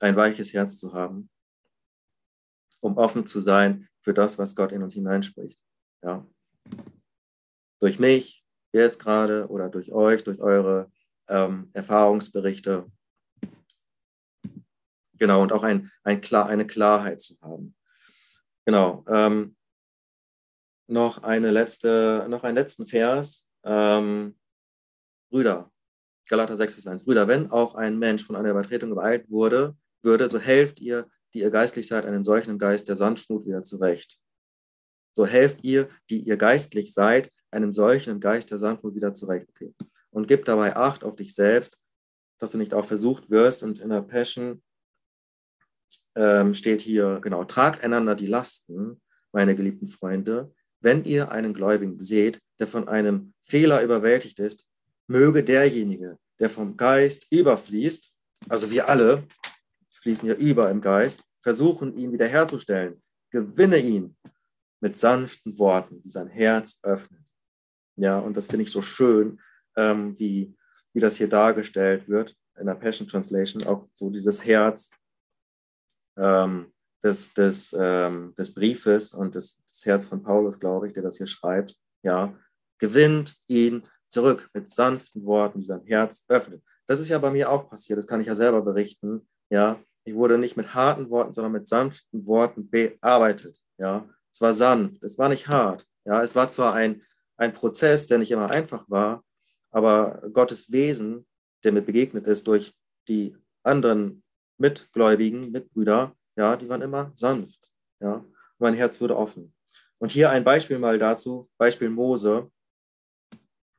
[0.00, 1.30] ein weiches Herz zu haben,
[2.80, 5.62] um offen zu sein für das, was Gott in uns hineinspricht,
[6.02, 6.26] ja.
[7.80, 8.43] durch mich
[8.82, 10.90] jetzt gerade oder durch euch, durch eure
[11.28, 12.90] ähm, Erfahrungsberichte.
[15.18, 17.76] Genau, und auch ein, ein klar, eine Klarheit zu haben.
[18.64, 19.04] Genau.
[19.08, 19.56] Ähm,
[20.86, 23.46] noch, eine letzte, noch einen letzten Vers.
[23.64, 24.36] Ähm,
[25.30, 25.70] Brüder,
[26.28, 27.04] Galater 6 ist 1.
[27.04, 31.40] Brüder, wenn auch ein Mensch von einer Übertretung übereilt wurde, würde, so helft ihr, die
[31.40, 34.18] ihr geistlich seid, einem solchen Geist der Sanftmut wieder zurecht.
[35.12, 39.48] So helft ihr, die ihr geistlich seid, einem solchen Geist der Sanftmut wieder zurecht.
[39.50, 39.74] Okay.
[40.10, 41.78] Und gib dabei Acht auf dich selbst,
[42.38, 43.62] dass du nicht auch versucht wirst.
[43.62, 44.62] Und in der Passion
[46.14, 49.00] ähm, steht hier, genau, tragt einander die Lasten,
[49.32, 50.52] meine geliebten Freunde.
[50.80, 54.66] Wenn ihr einen Gläubigen seht, der von einem Fehler überwältigt ist,
[55.06, 58.12] möge derjenige, der vom Geist überfließt,
[58.48, 59.26] also wir alle
[60.02, 63.02] fließen ja über im Geist, versuchen, ihn wiederherzustellen.
[63.30, 64.16] Gewinne ihn
[64.80, 67.23] mit sanften Worten, die sein Herz öffnet.
[67.96, 69.40] Ja, und das finde ich so schön,
[69.76, 70.56] ähm, wie,
[70.92, 74.90] wie das hier dargestellt wird in der Passion Translation, auch so dieses Herz
[76.16, 81.02] ähm, des, des, ähm, des Briefes und des, das Herz von Paulus, glaube ich, der
[81.02, 82.34] das hier schreibt, ja,
[82.78, 86.62] gewinnt ihn zurück mit sanften Worten, die sein Herz öffnet.
[86.86, 89.80] Das ist ja bei mir auch passiert, das kann ich ja selber berichten, ja.
[90.06, 94.08] Ich wurde nicht mit harten Worten, sondern mit sanften Worten bearbeitet, ja.
[94.32, 96.22] Es war sanft, es war nicht hart, ja.
[96.22, 97.02] Es war zwar ein,
[97.36, 99.24] ein Prozess, der nicht immer einfach war,
[99.70, 101.26] aber Gottes Wesen,
[101.64, 102.74] der mir begegnet ist durch
[103.08, 104.22] die anderen
[104.58, 108.24] Mitgläubigen, Mitbrüder, ja, die waren immer sanft, ja.
[108.58, 109.52] Mein Herz wurde offen.
[109.98, 112.50] Und hier ein Beispiel mal dazu, Beispiel Mose,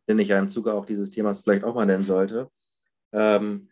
[0.08, 2.50] den ich ja im Zuge auch dieses Themas vielleicht auch mal nennen sollte,
[3.14, 3.70] ähm,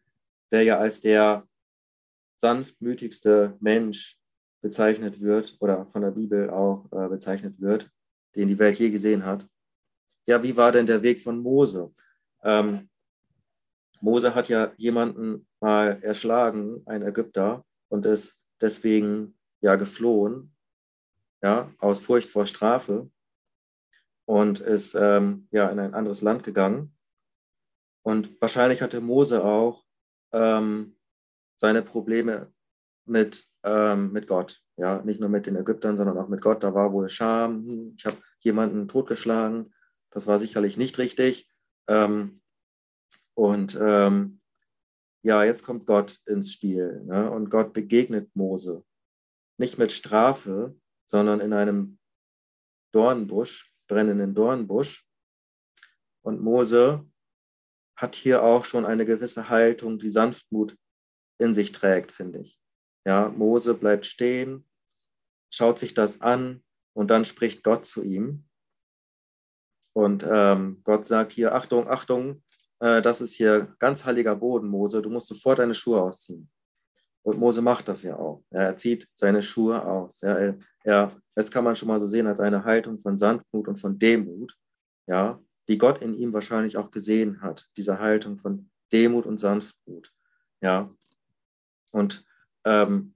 [0.52, 1.48] der ja als der
[2.38, 4.17] sanftmütigste Mensch
[4.62, 7.89] bezeichnet wird oder von der Bibel auch äh, bezeichnet wird,
[8.36, 9.48] den die Welt je gesehen hat.
[10.25, 11.93] Ja, wie war denn der Weg von Mose?
[12.43, 12.89] Ähm,
[14.01, 20.55] Mose hat ja jemanden mal erschlagen, ein Ägypter, und ist deswegen ja geflohen,
[21.43, 23.09] ja, aus Furcht vor Strafe
[24.25, 26.95] und ist ähm, ja in ein anderes Land gegangen.
[28.01, 29.86] Und wahrscheinlich hatte Mose auch
[30.31, 30.97] ähm,
[31.57, 32.51] seine Probleme
[33.05, 34.62] mit, ähm, mit Gott.
[34.75, 36.63] Ja, nicht nur mit den Ägyptern, sondern auch mit Gott.
[36.63, 37.65] Da war wohl Scham.
[37.67, 39.73] Hm, ich habe jemanden totgeschlagen.
[40.13, 41.49] Das war sicherlich nicht richtig.
[41.88, 42.41] Ähm,
[43.36, 44.41] und ähm,
[45.23, 47.02] ja, jetzt kommt Gott ins Spiel.
[47.06, 47.32] Ne?
[47.32, 48.86] Und Gott begegnet Mose.
[49.58, 50.76] Nicht mit Strafe,
[51.10, 51.97] sondern in einem
[52.93, 55.08] Dornbusch brennenden Dornbusch.
[56.23, 57.10] Und Mose
[57.95, 60.78] hat hier auch schon eine gewisse Haltung, die Sanftmut
[61.39, 62.60] in sich trägt, finde ich.
[63.06, 64.67] Ja, Mose bleibt stehen,
[65.52, 68.47] schaut sich das an und dann spricht Gott zu ihm.
[69.93, 72.43] Und ähm, Gott sagt hier, Achtung, Achtung,
[72.79, 76.49] äh, das ist hier ganz heiliger Boden, Mose, du musst sofort deine Schuhe ausziehen.
[77.23, 78.43] Und Mose macht das ja auch.
[78.49, 80.21] Er zieht seine Schuhe aus.
[80.21, 83.79] Ja, er, das kann man schon mal so sehen als eine Haltung von Sanftmut und
[83.79, 84.53] von Demut,
[85.08, 87.65] ja, die Gott in ihm wahrscheinlich auch gesehen hat.
[87.77, 90.12] Diese Haltung von Demut und Sanftmut.
[90.62, 90.93] Ja.
[91.91, 92.25] Und
[92.65, 93.15] ähm,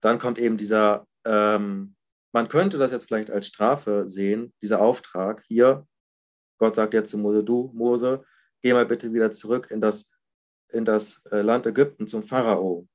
[0.00, 1.96] dann kommt eben dieser, ähm,
[2.32, 5.86] man könnte das jetzt vielleicht als Strafe sehen, dieser Auftrag hier.
[6.58, 8.24] Gott sagt jetzt zu Mose, du, Mose,
[8.60, 10.10] geh mal bitte wieder zurück in das,
[10.68, 12.86] in das äh, Land Ägypten zum Pharao.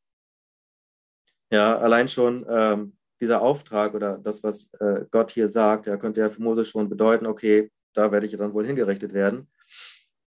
[1.51, 6.19] Ja, allein schon ähm, dieser Auftrag oder das, was äh, Gott hier sagt, ja, könnte
[6.21, 9.49] ja für Mose schon bedeuten, okay, da werde ich dann wohl hingerichtet werden.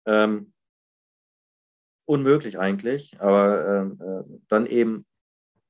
[0.06, 0.54] Ähm,
[2.06, 5.06] unmöglich eigentlich, aber ähm, äh, dann, eben,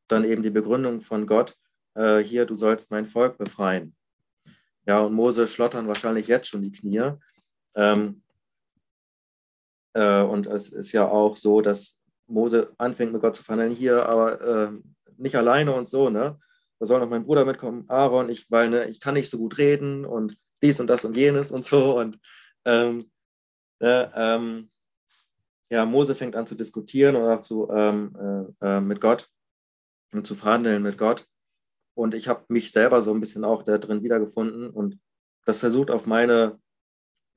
[0.07, 1.57] dann eben die Begründung von Gott,
[1.95, 3.95] äh, hier, du sollst mein Volk befreien.
[4.85, 7.13] Ja, und Mose schlottern wahrscheinlich jetzt schon die Knie.
[7.75, 8.21] Ähm,
[9.93, 14.07] äh, und es ist ja auch so, dass Mose anfängt mit Gott zu verhandeln, hier,
[14.07, 14.71] aber äh,
[15.17, 16.39] nicht alleine und so, ne?
[16.79, 19.57] Da soll noch mein Bruder mitkommen, Aaron, ich, weil ne, ich kann nicht so gut
[19.57, 21.97] reden und dies und das und jenes und so.
[21.97, 22.19] Und
[22.65, 23.09] ähm,
[23.79, 24.69] äh, ähm,
[25.69, 29.29] ja, Mose fängt an zu diskutieren oder zu, ähm, äh, äh, mit Gott
[30.13, 31.27] und zu verhandeln mit Gott.
[31.95, 34.99] Und ich habe mich selber so ein bisschen auch da drin wiedergefunden und
[35.45, 36.59] das versucht auf meine,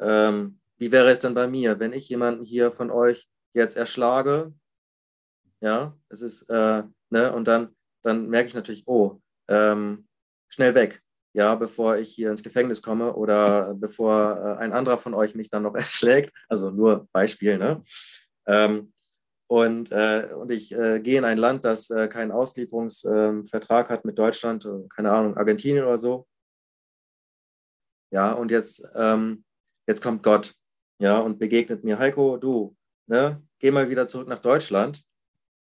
[0.00, 4.52] ähm, wie wäre es denn bei mir, wenn ich jemanden hier von euch jetzt erschlage?
[5.60, 10.06] Ja, es ist, äh, ne, und dann dann merke ich natürlich, oh, ähm,
[10.48, 11.02] schnell weg,
[11.34, 15.50] ja, bevor ich hier ins Gefängnis komme oder bevor äh, ein anderer von euch mich
[15.50, 16.32] dann noch erschlägt.
[16.48, 17.82] Also nur Beispiel, ne?
[18.46, 18.92] Ähm,
[19.50, 24.18] und, äh, und ich äh, gehe in ein Land, das äh, keinen Auslieferungsvertrag hat mit
[24.18, 26.26] Deutschland, äh, keine Ahnung, Argentinien oder so.
[28.10, 29.44] Ja, und jetzt ähm,
[29.88, 30.54] jetzt kommt Gott,
[31.00, 35.02] ja, und begegnet mir, Heiko, du, ne, geh mal wieder zurück nach Deutschland.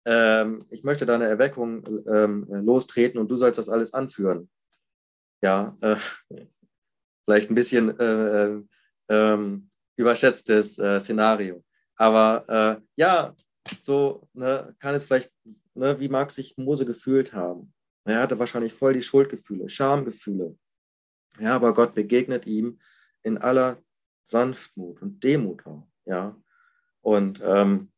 [0.07, 4.49] Ähm, ich möchte deine Erweckung ähm, lostreten und du sollst das alles anführen.
[5.43, 5.97] Ja, äh,
[7.25, 8.63] vielleicht ein bisschen äh, äh,
[9.09, 11.65] ähm, überschätztes äh, Szenario.
[11.97, 13.35] Aber äh, ja,
[13.81, 15.33] so ne, kann es vielleicht,
[15.75, 17.73] ne, wie mag sich Mose gefühlt haben?
[18.05, 20.57] Er hatte wahrscheinlich voll die Schuldgefühle, Schamgefühle.
[21.39, 22.81] Ja, aber Gott begegnet ihm
[23.23, 23.79] in aller
[24.25, 25.89] Sanftmut und Demut auch.
[26.05, 26.37] Ja,
[27.01, 27.93] und ähm,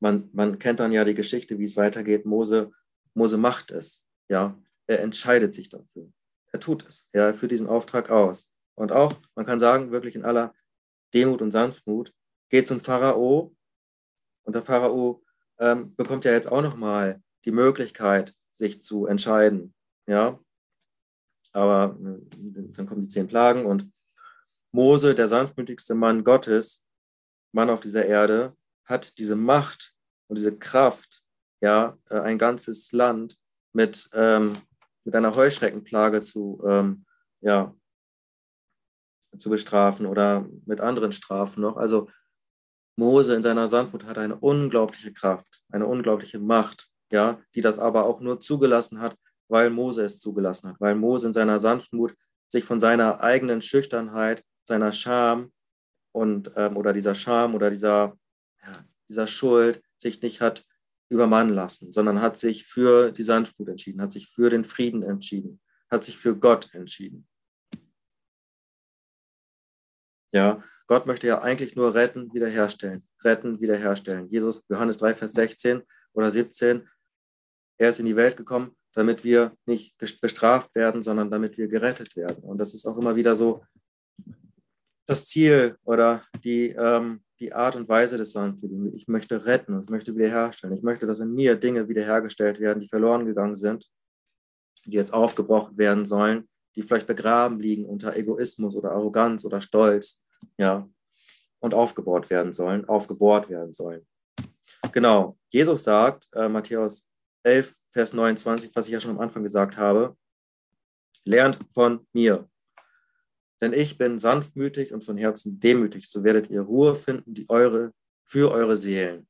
[0.00, 2.26] man, man kennt dann ja die Geschichte, wie es weitergeht.
[2.26, 2.72] Mose,
[3.14, 4.06] Mose macht es.
[4.28, 6.12] Ja, er entscheidet sich dafür.
[6.52, 7.08] Er tut es.
[7.12, 8.50] Ja, er führt diesen Auftrag aus.
[8.74, 10.54] Und auch, man kann sagen, wirklich in aller
[11.14, 12.12] Demut und Sanftmut,
[12.50, 13.56] geht zum Pharao.
[14.42, 15.24] Und der Pharao
[15.58, 19.74] ähm, bekommt ja jetzt auch nochmal die Möglichkeit, sich zu entscheiden.
[20.06, 20.38] Ja,
[21.52, 23.90] aber äh, dann kommen die zehn Plagen und
[24.74, 26.84] Mose, der sanftmütigste Mann Gottes,
[27.52, 29.94] Mann auf dieser Erde, hat diese Macht
[30.26, 31.22] und diese Kraft,
[31.60, 33.38] ja, äh, ein ganzes Land
[33.72, 34.56] mit, ähm,
[35.04, 37.06] mit einer Heuschreckenplage zu, ähm,
[37.40, 37.72] ja,
[39.36, 41.76] zu bestrafen oder mit anderen Strafen noch.
[41.76, 42.10] Also
[42.96, 48.06] Mose in seiner Sanftmut hat eine unglaubliche Kraft, eine unglaubliche Macht, ja, die das aber
[48.06, 52.16] auch nur zugelassen hat, weil Mose es zugelassen hat, weil Mose in seiner Sanftmut
[52.48, 55.52] sich von seiner eigenen Schüchternheit, seiner Scham
[56.12, 58.16] und ähm, oder dieser Scham oder dieser,
[58.62, 60.64] ja, dieser Schuld sich nicht hat
[61.08, 65.60] übermannen lassen, sondern hat sich für die Sanftmut entschieden, hat sich für den Frieden entschieden,
[65.90, 67.28] hat sich für Gott entschieden.
[70.32, 73.02] Ja, Gott möchte ja eigentlich nur retten, wiederherstellen.
[73.22, 74.28] Retten, wiederherstellen.
[74.28, 76.88] Jesus, Johannes 3, Vers 16 oder 17,
[77.78, 82.16] er ist in die Welt gekommen, damit wir nicht bestraft werden, sondern damit wir gerettet
[82.16, 82.42] werden.
[82.44, 83.64] Und das ist auch immer wieder so
[85.06, 88.94] das Ziel oder die, ähm, die Art und Weise des Sanftmütigen.
[88.94, 90.76] Ich möchte retten ich möchte wiederherstellen.
[90.76, 93.86] Ich möchte, dass in mir Dinge wiederhergestellt werden, die verloren gegangen sind,
[94.86, 100.24] die jetzt aufgebrochen werden sollen, die vielleicht begraben liegen unter Egoismus oder Arroganz oder Stolz
[100.58, 100.88] ja,
[101.60, 104.06] und aufgebaut werden sollen, aufgebohrt werden sollen.
[104.92, 107.10] Genau, Jesus sagt, äh, Matthäus
[107.42, 110.16] 11, Vers 29, was ich ja schon am Anfang gesagt habe,
[111.24, 112.48] lernt von mir.
[113.60, 117.92] Denn ich bin sanftmütig und von Herzen demütig, so werdet ihr Ruhe finden, die eure,
[118.24, 119.26] für eure Seelen.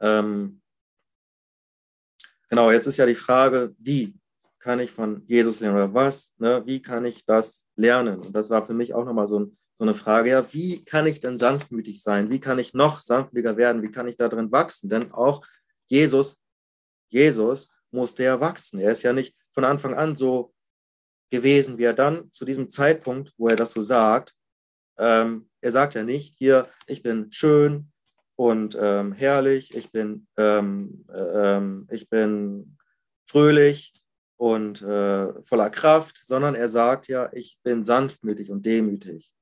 [0.00, 0.60] Ähm,
[2.48, 4.14] genau, jetzt ist ja die Frage, wie
[4.58, 6.34] kann ich von Jesus lernen oder was?
[6.38, 6.62] Ne?
[6.66, 8.20] Wie kann ich das lernen?
[8.20, 11.06] Und das war für mich auch nochmal so ein so eine Frage, ja, wie kann
[11.06, 12.28] ich denn sanftmütig sein?
[12.28, 13.82] Wie kann ich noch sanftmütiger werden?
[13.82, 14.90] Wie kann ich da drin wachsen?
[14.90, 15.42] Denn auch
[15.86, 16.42] Jesus,
[17.08, 18.78] Jesus musste ja wachsen.
[18.78, 20.52] Er ist ja nicht von Anfang an so
[21.30, 24.34] gewesen, wie er dann zu diesem Zeitpunkt, wo er das so sagt,
[24.98, 27.90] ähm, er sagt ja nicht, hier, ich bin schön
[28.36, 32.76] und ähm, herrlich, ich bin, ähm, äh, ähm, ich bin
[33.26, 33.92] fröhlich
[34.36, 39.32] und äh, voller Kraft, sondern er sagt ja, ich bin sanftmütig und demütig.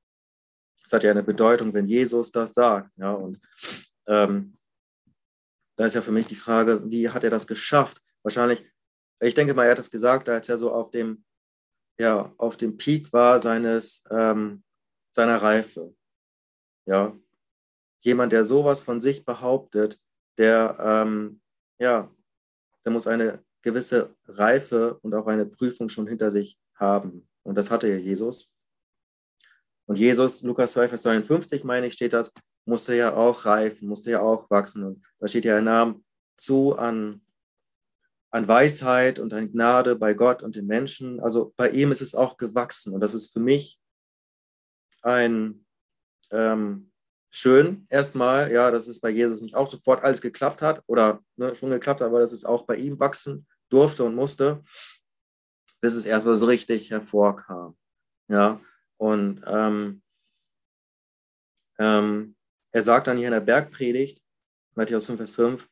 [0.83, 2.91] Das hat ja eine Bedeutung, wenn Jesus das sagt.
[2.97, 3.39] Ja, und
[4.07, 4.57] ähm,
[5.77, 8.01] da ist ja für mich die Frage, wie hat er das geschafft?
[8.23, 8.65] Wahrscheinlich,
[9.21, 11.23] ich denke mal, er hat das gesagt, als er so auf dem,
[11.99, 14.63] ja, auf dem Peak war seines, ähm,
[15.11, 15.93] seiner Reife.
[16.85, 17.15] Ja,
[17.99, 20.01] jemand, der sowas von sich behauptet,
[20.37, 21.41] der, ähm,
[21.77, 22.09] ja,
[22.85, 27.27] der muss eine gewisse Reife und auch eine Prüfung schon hinter sich haben.
[27.43, 28.55] Und das hatte ja Jesus.
[29.85, 32.31] Und Jesus, Lukas 2, Vers 52, meine ich, steht das,
[32.65, 34.83] musste ja auch reifen, musste ja auch wachsen.
[34.83, 36.05] Und da steht ja, er nahm
[36.37, 37.21] zu an,
[38.31, 41.19] an Weisheit und an Gnade bei Gott und den Menschen.
[41.19, 42.93] Also bei ihm ist es auch gewachsen.
[42.93, 43.79] Und das ist für mich
[45.01, 45.65] ein
[46.31, 46.91] ähm,
[47.31, 51.55] schön erstmal, ja, dass es bei Jesus nicht auch sofort alles geklappt hat oder ne,
[51.55, 54.63] schon geklappt hat, aber dass es auch bei ihm wachsen durfte und musste,
[55.81, 57.77] bis es erstmal so richtig hervorkam.
[58.27, 58.61] Ja,
[58.97, 60.01] und ähm,
[61.79, 62.35] ähm,
[62.71, 64.21] er sagt dann hier in der Bergpredigt,
[64.75, 65.69] Matthäus 5, Vers 5,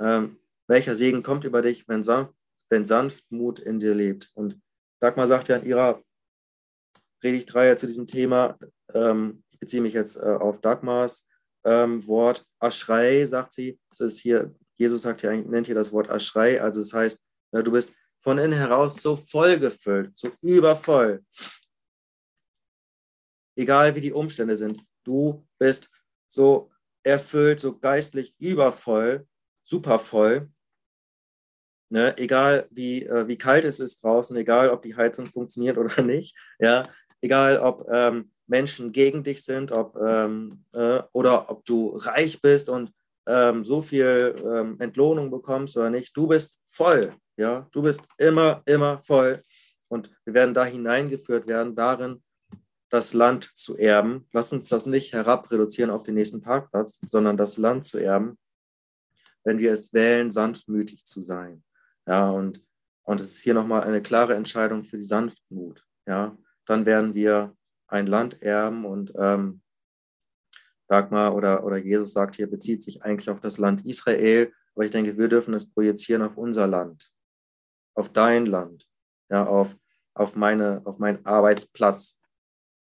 [0.00, 0.38] ähm,
[0.68, 2.34] welcher Segen kommt über dich, wenn, sanft,
[2.70, 4.30] wenn Sanftmut in dir lebt.
[4.34, 4.60] Und
[5.00, 6.02] Dagmar sagt ja in ihrer
[7.20, 8.58] Predigtreihe zu diesem Thema,
[8.94, 11.28] ähm, ich beziehe mich jetzt äh, auf Dagmars
[11.64, 13.78] ähm, Wort Aschrei, sagt sie.
[13.90, 17.20] Das ist hier, Jesus sagt hier, nennt hier das Wort Aschrei, also das heißt,
[17.52, 21.24] ja, du bist von innen heraus so voll gefüllt, so übervoll
[23.58, 24.82] egal wie die Umstände sind.
[25.04, 25.90] Du bist
[26.32, 26.70] so
[27.02, 29.26] erfüllt, so geistlich übervoll,
[29.64, 30.50] supervoll.
[31.90, 32.16] Ne?
[32.18, 36.36] Egal wie, äh, wie kalt es ist draußen, egal ob die Heizung funktioniert oder nicht,
[36.58, 36.88] ja,
[37.20, 42.68] egal ob ähm, Menschen gegen dich sind, ob, ähm, äh, oder ob du reich bist
[42.68, 42.92] und
[43.26, 46.16] ähm, so viel ähm, Entlohnung bekommst oder nicht.
[46.16, 49.42] Du bist voll, ja, du bist immer, immer voll.
[49.88, 52.22] Und wir werden da hineingeführt werden, darin,
[52.90, 54.26] das Land zu erben.
[54.32, 58.38] Lass uns das nicht herabreduzieren auf den nächsten Parkplatz, sondern das Land zu erben,
[59.44, 61.62] wenn wir es wählen, sanftmütig zu sein.
[62.08, 62.64] Ja, und,
[63.02, 65.84] und es ist hier nochmal eine klare Entscheidung für die Sanftmut.
[66.06, 67.54] Ja, dann werden wir
[67.86, 69.60] ein Land erben und ähm,
[70.88, 74.90] Dagmar oder, oder Jesus sagt hier, bezieht sich eigentlich auf das Land Israel, aber ich
[74.90, 77.10] denke, wir dürfen es projizieren auf unser Land,
[77.94, 78.88] auf dein Land,
[79.28, 79.76] ja, auf,
[80.14, 82.18] auf, meine, auf meinen Arbeitsplatz,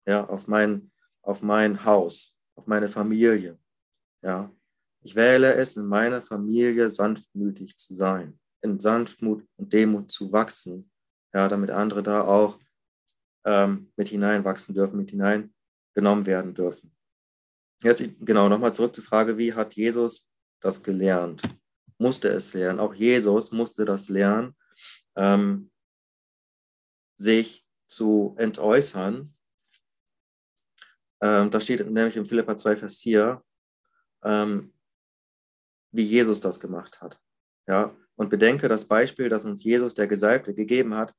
[0.06, 3.58] ja, auf mein, auf mein Haus, auf meine Familie.
[4.22, 4.52] Ja.
[5.00, 10.90] Ich wähle es, in meiner Familie sanftmütig zu sein, in Sanftmut und Demut zu wachsen,
[11.32, 12.59] ja, damit andere da auch
[13.44, 16.94] ähm, mit hineinwachsen dürfen, mit hineingenommen werden dürfen.
[17.82, 20.30] Jetzt genau nochmal zurück zur Frage, wie hat Jesus
[20.61, 21.42] das gelernt?
[21.98, 22.80] Musste es lernen?
[22.80, 24.57] Auch Jesus musste das lernen,
[25.14, 25.70] ähm,
[27.16, 29.34] sich zu entäußern.
[31.20, 33.42] Ähm, da steht nämlich in Philippa 2, Vers 4,
[34.24, 34.74] ähm,
[35.92, 37.20] wie Jesus das gemacht hat.
[37.66, 41.14] Ja, und bedenke das Beispiel, das uns Jesus, der Gesalbte, gegeben hat,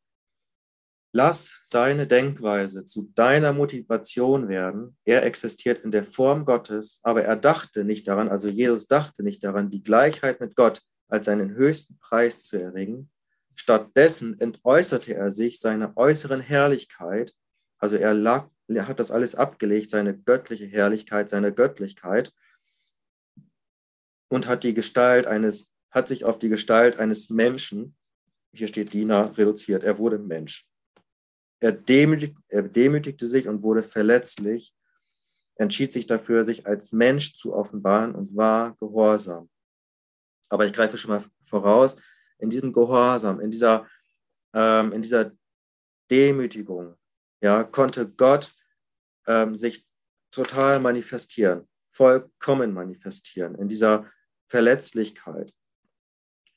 [1.13, 4.97] Lass seine Denkweise zu deiner Motivation werden.
[5.05, 9.43] Er existiert in der Form Gottes, aber er dachte nicht daran, also Jesus dachte nicht
[9.43, 13.09] daran, die Gleichheit mit Gott als seinen höchsten Preis zu erringen.
[13.55, 17.33] Stattdessen entäußerte er sich seiner äußeren Herrlichkeit,
[17.79, 22.33] also er, lag, er hat das alles abgelegt, seine göttliche Herrlichkeit, seine Göttlichkeit
[24.29, 27.95] und hat die Gestalt eines, hat sich auf die Gestalt eines Menschen,
[28.53, 29.83] hier steht Diener, reduziert.
[29.83, 30.67] Er wurde Mensch.
[31.59, 34.73] Er, demütig, er demütigte sich und wurde verletzlich,
[35.55, 39.49] entschied sich dafür, sich als Mensch zu offenbaren und war gehorsam.
[40.49, 41.97] Aber ich greife schon mal voraus,
[42.39, 43.87] in diesem Gehorsam, in dieser,
[44.53, 45.31] ähm, in dieser
[46.09, 46.95] Demütigung,
[47.41, 48.53] ja, konnte Gott
[49.25, 49.85] ähm, sich
[50.31, 54.09] total manifestieren, vollkommen manifestieren, in dieser
[54.47, 55.53] Verletzlichkeit.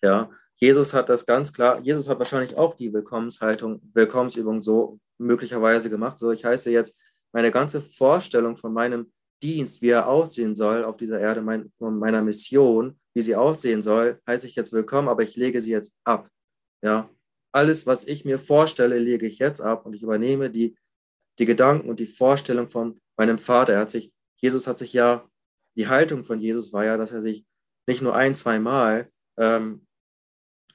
[0.02, 5.90] Ja, Jesus hat das ganz klar, Jesus hat wahrscheinlich auch die Willkommenshaltung, Willkommensübung so möglicherweise
[5.90, 6.18] gemacht.
[6.18, 6.98] So, ich heiße jetzt
[7.32, 11.98] meine ganze Vorstellung von meinem Dienst, wie er aussehen soll auf dieser Erde, mein, von
[11.98, 15.96] meiner Mission, wie sie aussehen soll, heiße ich jetzt willkommen, aber ich lege sie jetzt
[16.04, 16.28] ab.
[16.82, 17.08] Ja,
[17.52, 20.76] alles, was ich mir vorstelle, lege ich jetzt ab und ich übernehme die,
[21.38, 23.74] die Gedanken und die Vorstellung von meinem Vater.
[23.74, 25.26] Er hat sich, Jesus hat sich ja,
[25.76, 27.46] die Haltung von Jesus war ja, dass er sich
[27.86, 29.86] nicht nur ein, zwei Mal ähm,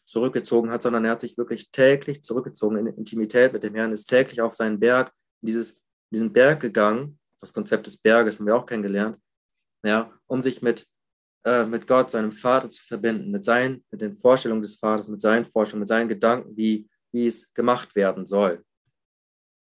[0.06, 4.06] zurückgezogen hat, sondern er hat sich wirklich täglich zurückgezogen in Intimität mit dem Herrn, ist
[4.06, 5.82] täglich auf seinen Berg, dieses,
[6.12, 7.20] diesen Berg gegangen.
[7.39, 9.20] Das Konzept des Berges haben wir auch kennengelernt,
[9.84, 10.88] ja, um sich mit,
[11.45, 15.22] äh, mit Gott, seinem Vater zu verbinden, mit, seinen, mit den Vorstellungen des Vaters, mit
[15.22, 18.64] seinen Vorstellungen, mit seinen Gedanken, wie, wie es gemacht werden soll.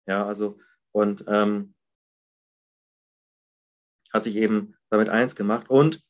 [0.07, 0.59] Ja, also,
[0.93, 1.73] und ähm,
[4.11, 6.01] hat sich eben damit eins gemacht und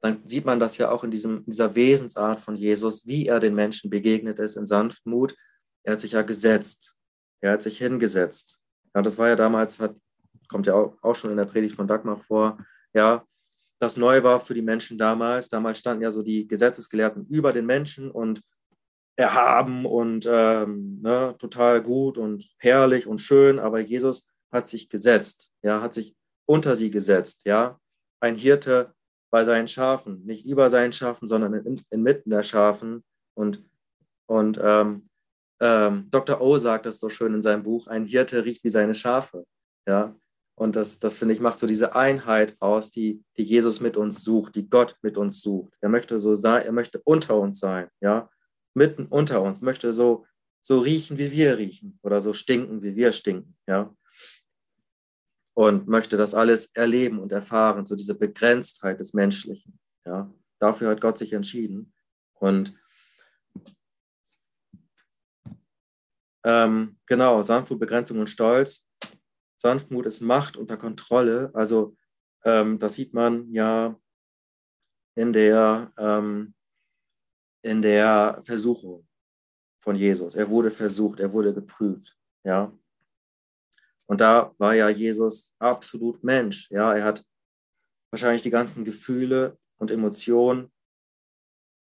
[0.00, 3.54] dann sieht man das ja auch in, diesem, dieser Wesensart von Jesus, wie er den
[3.54, 5.36] Menschen begegnet ist in Sanftmut.
[5.82, 6.96] Er hat sich ja gesetzt.
[7.40, 8.58] Er hat sich hingesetzt.
[8.94, 9.94] Ja, das war ja damals, hat,
[10.48, 12.58] kommt ja auch, auch schon in der Predigt von Dagmar vor,
[12.92, 13.24] ja,
[13.78, 15.48] das neu war für die Menschen damals.
[15.48, 18.42] Damals standen ja so die Gesetzesgelehrten über den Menschen und
[19.16, 25.52] erhaben und ähm, ne, total gut und herrlich und schön, aber Jesus hat sich gesetzt,
[25.62, 27.78] ja, hat sich unter sie gesetzt, ja.
[28.20, 28.94] Ein Hirte
[29.30, 33.04] bei seinen Schafen, nicht über seinen Schafen, sondern in, inmitten der Schafen.
[33.34, 33.64] Und,
[34.26, 35.08] und ähm,
[35.60, 36.40] ähm, Dr.
[36.40, 39.46] O sagt das so schön in seinem Buch, ein Hirte riecht wie seine Schafe.
[39.86, 40.16] Ja?
[40.56, 44.22] Und das, das finde ich, macht so diese Einheit aus, die, die Jesus mit uns
[44.22, 45.72] sucht, die Gott mit uns sucht.
[45.80, 48.28] Er möchte so sein, er möchte unter uns sein, ja,
[48.74, 50.26] mitten unter uns, möchte so,
[50.62, 53.94] so riechen, wie wir riechen oder so stinken, wie wir stinken, ja
[55.54, 59.78] und möchte das alles erleben und erfahren, so diese Begrenztheit des Menschlichen.
[60.04, 61.92] Ja, dafür hat Gott sich entschieden.
[62.34, 62.74] Und
[66.44, 68.88] ähm, genau, Sanftmut, Begrenzung und Stolz.
[69.56, 71.50] Sanftmut ist Macht unter Kontrolle.
[71.52, 71.96] Also
[72.44, 73.98] ähm, das sieht man ja
[75.14, 76.54] in der, ähm,
[77.62, 79.06] in der Versuchung
[79.82, 80.34] von Jesus.
[80.34, 82.16] Er wurde versucht, er wurde geprüft.
[82.44, 82.72] Ja,
[84.10, 86.68] und da war ja Jesus absolut Mensch.
[86.72, 87.24] Ja, er hat
[88.10, 90.72] wahrscheinlich die ganzen Gefühle und Emotionen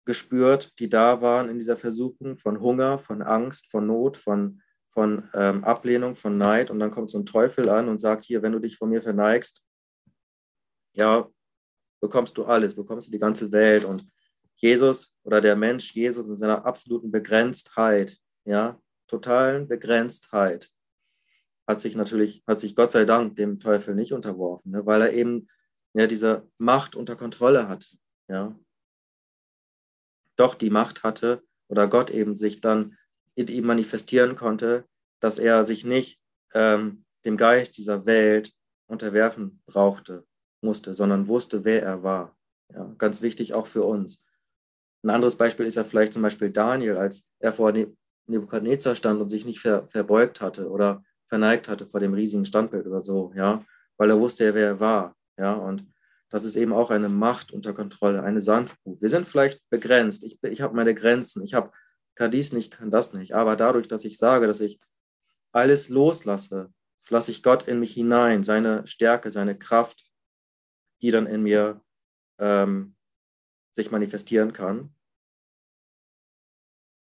[0.06, 4.62] gespürt, die da waren in dieser Versuchung von Hunger, von Angst, von Not, von,
[4.94, 8.42] von ähm, Ablehnung, von Neid und dann kommt so ein Teufel an und sagt, hier,
[8.42, 9.66] wenn du dich von mir verneigst,
[10.94, 11.30] ja,
[12.00, 14.10] bekommst du alles, bekommst du die ganze Welt und
[14.56, 20.72] Jesus oder der Mensch Jesus in seiner absoluten Begrenztheit, ja, totalen Begrenztheit,
[21.68, 25.14] hat sich natürlich, hat sich Gott sei Dank dem Teufel nicht unterworfen, ne, weil er
[25.14, 25.48] eben
[25.94, 27.88] ja, diese Macht unter Kontrolle hatte,
[28.28, 28.58] ja.
[30.36, 32.98] Doch die Macht hatte oder Gott eben sich dann
[33.36, 34.86] in ihm manifestieren konnte,
[35.20, 36.20] dass er sich nicht
[36.54, 38.54] ähm, dem Geist dieser Welt
[38.88, 40.26] unterwerfen brauchte,
[40.62, 42.36] musste, sondern wusste, wer er war.
[42.74, 44.26] Ja, ganz wichtig auch für uns.
[45.04, 47.74] Ein anderes Beispiel ist ja vielleicht zum Beispiel Daniel, als er vor
[48.28, 51.04] Nebukadnezar stand und sich nicht ver, verbeugt hatte oder
[51.34, 53.66] verneigt hatte vor dem riesigen Standbild oder so, ja,
[53.98, 55.84] weil er wusste, wer er war, ja, und
[56.30, 59.02] das ist eben auch eine Macht unter Kontrolle, eine Sanftmut.
[59.02, 60.24] Wir sind vielleicht begrenzt.
[60.24, 61.44] Ich, ich habe meine Grenzen.
[61.44, 61.72] Ich habe
[62.16, 63.34] kann dies nicht, kann das nicht.
[63.34, 64.80] Aber dadurch, dass ich sage, dass ich
[65.52, 66.72] alles loslasse,
[67.10, 70.04] lasse ich Gott in mich hinein, seine Stärke, seine Kraft,
[71.02, 71.82] die dann in mir
[72.40, 72.96] ähm,
[73.72, 74.96] sich manifestieren kann.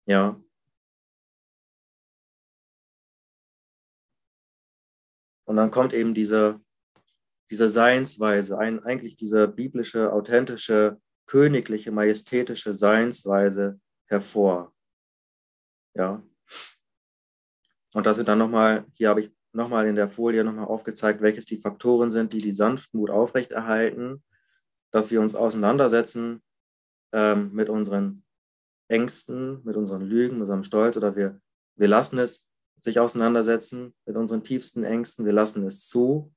[0.07, 0.41] Ja.
[5.53, 6.59] Und dann kommt eben diese,
[7.51, 14.73] diese Seinsweise, ein, eigentlich diese biblische, authentische, königliche, majestätische Seinsweise hervor.
[15.93, 16.23] Ja.
[17.93, 21.45] Und das sind dann nochmal, hier habe ich nochmal in der Folie nochmal aufgezeigt, welches
[21.45, 24.25] die Faktoren sind, die die Sanftmut aufrechterhalten,
[24.91, 26.43] dass wir uns auseinandersetzen
[27.13, 28.25] ähm, mit unseren
[28.89, 31.39] Ängsten, mit unseren Lügen, mit unserem Stolz oder wir,
[31.77, 32.49] wir lassen es
[32.83, 36.35] sich auseinandersetzen mit unseren tiefsten Ängsten, wir lassen es zu.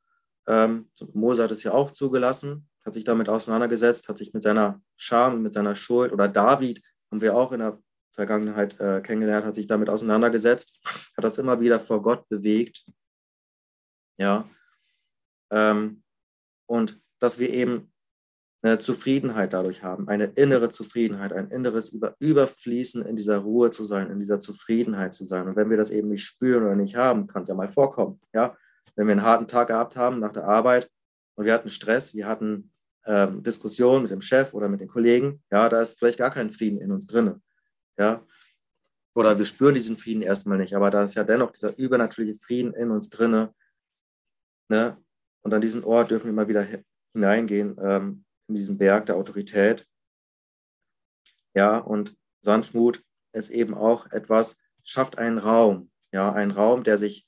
[0.48, 4.82] Ähm, Mose hat es ja auch zugelassen, hat sich damit auseinandergesetzt, hat sich mit seiner
[4.96, 7.82] Scham, mit seiner Schuld oder David haben wir auch in der
[8.14, 10.80] Vergangenheit äh, kennengelernt, hat sich damit auseinandergesetzt,
[11.18, 12.86] hat das immer wieder vor Gott bewegt.
[14.18, 14.48] Ja.
[15.52, 16.04] Ähm,
[16.68, 17.91] und dass wir eben
[18.66, 23.84] eine Zufriedenheit dadurch haben, eine innere Zufriedenheit, ein inneres Über Überfließen in dieser Ruhe zu
[23.84, 25.47] sein, in dieser Zufriedenheit zu sein.
[25.47, 28.20] Und wenn wir das eben nicht spüren oder nicht haben, kann ja mal vorkommen.
[28.34, 28.57] Ja?
[28.95, 30.89] Wenn wir einen harten Tag gehabt haben nach der Arbeit
[31.36, 32.72] und wir hatten Stress, wir hatten
[33.05, 36.51] ähm, Diskussionen mit dem Chef oder mit den Kollegen, ja, da ist vielleicht gar kein
[36.51, 37.43] Frieden in uns drin.
[37.99, 38.26] Ja?
[39.13, 42.74] Oder wir spüren diesen Frieden erstmal nicht, aber da ist ja dennoch dieser übernatürliche Frieden
[42.74, 43.53] in uns drinne.
[44.70, 44.97] Ne?
[45.41, 46.66] Und an diesen Ort dürfen wir immer wieder
[47.13, 49.88] hineingehen, ähm, in diesen Berg der Autorität.
[51.54, 57.28] Ja, und Sanftmut ist eben auch etwas, schafft einen Raum, ja, einen Raum, der sich,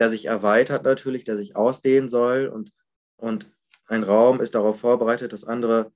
[0.00, 2.72] der sich erweitert natürlich, der sich ausdehnen soll und,
[3.16, 3.54] und
[3.86, 5.92] ein Raum ist darauf vorbereitet, dass andere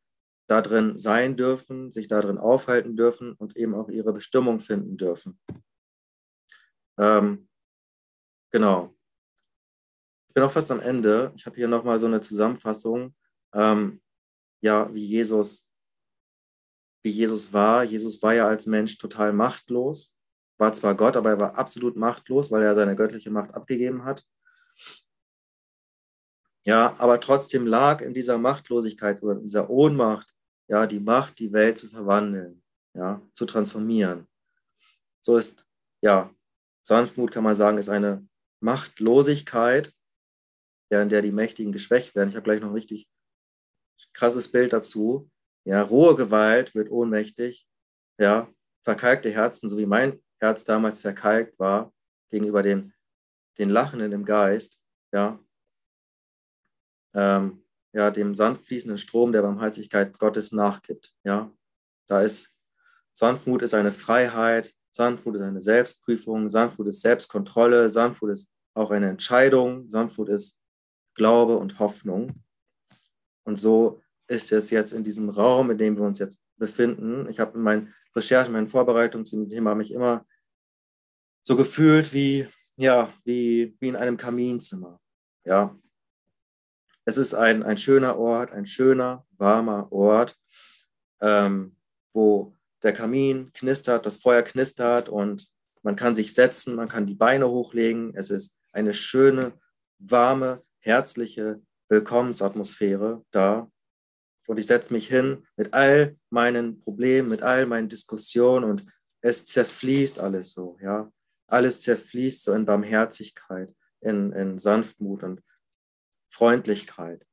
[0.49, 4.96] da drin sein dürfen, sich da drin aufhalten dürfen und eben auch ihre Bestimmung finden
[4.96, 5.38] dürfen.
[6.99, 7.49] Ähm,
[8.51, 8.94] genau.
[10.26, 11.32] Ich bin auch fast am Ende.
[11.36, 13.14] Ich habe hier nochmal so eine Zusammenfassung,
[13.53, 14.01] ähm,
[14.61, 15.68] ja, wie Jesus,
[17.02, 17.84] wie Jesus war.
[17.84, 20.16] Jesus war ja als Mensch total machtlos,
[20.59, 24.24] war zwar Gott, aber er war absolut machtlos, weil er seine göttliche Macht abgegeben hat.
[26.66, 30.34] Ja, aber trotzdem lag in dieser Machtlosigkeit oder in dieser Ohnmacht
[30.68, 32.62] ja, die Macht, die Welt zu verwandeln,
[32.94, 34.28] ja, zu transformieren.
[35.20, 35.66] So ist,
[36.02, 36.34] ja,
[36.82, 38.26] Sanftmut kann man sagen, ist eine
[38.61, 39.92] Machtlosigkeit,
[40.90, 42.28] ja, in der die Mächtigen geschwächt werden.
[42.30, 43.09] Ich habe gleich noch ein richtig
[44.12, 45.30] krasses Bild dazu.
[45.64, 47.68] Ja, rohe Gewalt wird ohnmächtig,
[48.18, 48.49] ja,
[48.82, 51.92] verkalkte Herzen, so wie mein Herz damals verkalkt war
[52.30, 52.94] gegenüber den,
[53.59, 54.80] den Lachenden im Geist,
[55.12, 55.38] ja,
[57.14, 61.14] ähm, ja, dem sanft fließenden Strom der Barmherzigkeit Gottes nachgibt.
[61.24, 61.53] Ja,
[62.07, 62.55] da ist
[63.12, 69.09] Sanftmut ist eine Freiheit, Sanftmut ist eine Selbstprüfung, Sanftmut ist Selbstkontrolle, Sanftmut ist auch eine
[69.09, 70.59] Entscheidung, Sanftmut ist
[71.14, 72.44] Glaube und Hoffnung.
[73.49, 77.26] Und so ist es jetzt in diesem Raum, in dem wir uns jetzt befinden.
[77.30, 80.26] Ich habe in meinen Recherchen, meinen Vorbereitungen zu diesem Thema mich immer
[81.42, 82.46] so gefühlt wie,
[82.76, 85.01] ja, wie, wie in einem Kaminzimmer.
[85.46, 85.74] Ja,
[87.07, 90.36] es ist ein, ein schöner Ort, ein schöner, warmer Ort,
[91.22, 91.74] ähm,
[92.12, 95.49] wo der Kamin knistert, das Feuer knistert und
[95.82, 98.14] man kann sich setzen, man kann die Beine hochlegen.
[98.14, 99.59] Es ist eine schöne,
[99.99, 103.70] warme, herzliche Willkommensatmosphäre da.
[104.47, 108.86] Und ich setze mich hin mit all meinen Problemen, mit all meinen Diskussionen und
[109.20, 111.12] es zerfließt alles so, ja.
[111.47, 115.43] Alles zerfließt so in Barmherzigkeit, in, in Sanftmut und
[116.30, 117.26] Freundlichkeit.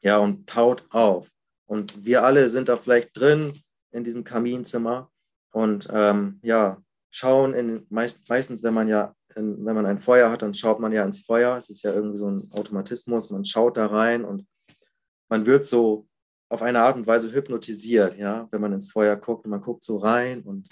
[0.00, 1.30] Ja, und taut auf.
[1.66, 3.52] Und wir alle sind da vielleicht drin
[3.90, 5.10] in diesem Kaminzimmer
[5.50, 10.30] und ähm, ja, schauen in, meist, meistens, wenn man ja in, wenn man ein Feuer
[10.30, 11.56] hat, dann schaut man ja ins Feuer.
[11.56, 13.30] Es ist ja irgendwie so ein Automatismus.
[13.30, 14.46] Man schaut da rein und
[15.30, 16.06] man wird so
[16.50, 19.84] auf eine Art und Weise hypnotisiert, ja, wenn man ins Feuer guckt und man guckt
[19.84, 20.68] so rein und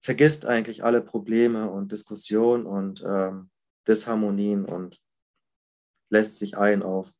[0.00, 3.50] vergisst eigentlich alle Probleme und Diskussionen und ähm,
[3.86, 5.00] Disharmonien und
[6.10, 7.12] lässt sich ein auf,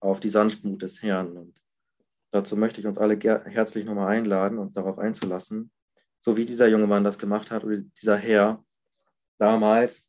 [0.00, 1.36] auf die Sanftmut des Herrn.
[1.36, 1.60] Und
[2.32, 5.70] dazu möchte ich uns alle herzlich nochmal einladen, uns darauf einzulassen,
[6.20, 8.64] so wie dieser junge Mann das gemacht hat oder dieser Herr
[9.42, 10.08] damals.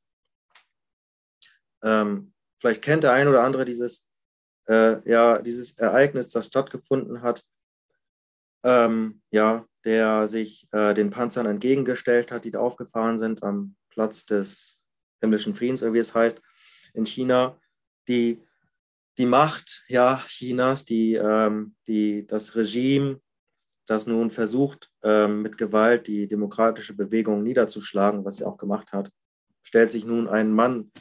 [1.84, 4.10] Ähm, vielleicht kennt der ein oder andere dieses
[4.68, 7.44] äh, ja, dieses Ereignis, das stattgefunden hat,
[8.64, 14.26] ähm, ja, der sich äh, den Panzern entgegengestellt hat, die da aufgefahren sind am Platz
[14.26, 14.84] des
[15.22, 16.42] himmlischen Friedens, wie es heißt,
[16.94, 17.60] in China,
[18.08, 18.42] die,
[19.18, 23.20] die Macht ja, Chinas, die, ähm, die, das Regime,
[23.86, 29.12] das nun versucht, ähm, mit Gewalt die demokratische Bewegung niederzuschlagen, was sie auch gemacht hat,
[29.64, 30.92] stellt sich nun einen Mann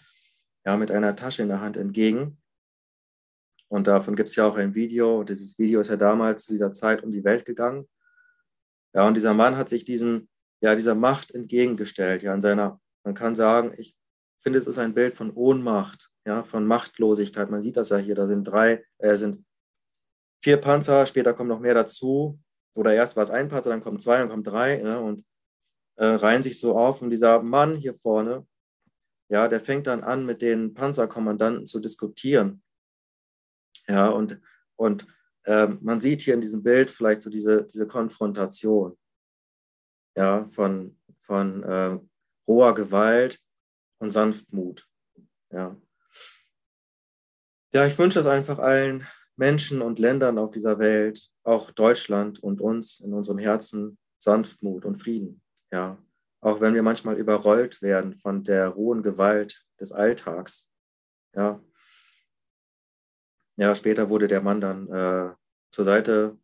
[0.65, 2.43] ja, mit einer Tasche in der Hand entgegen
[3.73, 5.25] und davon gibt es ja auch ein Video.
[5.25, 7.89] Dieses Video ist ja damals zu dieser Zeit um die Welt gegangen.
[8.95, 10.29] Ja, und dieser Mann hat sich diesen,
[10.61, 12.23] ja, dieser Macht entgegengestellt.
[12.23, 13.97] Ja, in seiner, man kann sagen, ich
[14.43, 17.51] finde, es ist ein Bild von Ohnmacht, ja, von Machtlosigkeit.
[17.51, 18.15] Man sieht das ja hier.
[18.15, 19.43] Da sind drei, äh, sind
[20.45, 22.39] vier Panzer, später kommen noch mehr dazu.
[22.75, 24.83] Oder erst war es ein Panzer, dann kommen zwei, dann kommen drei.
[24.83, 25.25] Ne, und
[25.97, 27.01] äh, reihen sich so auf.
[27.01, 28.47] Und dieser Mann hier vorne,
[29.33, 32.63] ja, der fängt dann an, mit den Panzerkommandanten zu diskutieren.
[33.89, 34.39] Ja, und,
[34.77, 35.07] und
[35.45, 38.95] äh, man sieht hier in diesem Bild vielleicht so diese, diese Konfrontation
[40.15, 41.99] ja, von, von äh,
[42.47, 43.41] roher Gewalt
[44.01, 44.87] und Sanftmut.
[45.51, 45.81] Ja.
[47.73, 49.07] ja, ich wünsche es einfach allen
[49.37, 54.97] Menschen und Ländern auf dieser Welt, auch Deutschland und uns in unserem Herzen, Sanftmut und
[54.97, 55.41] Frieden.
[55.73, 55.97] Ja,
[56.43, 60.71] auch wenn wir manchmal überrollt werden von der rohen Gewalt des Alltags.
[61.35, 61.63] Ja,
[63.57, 65.35] ja, später wurde der Mann dann äh,
[65.71, 66.39] zur Seite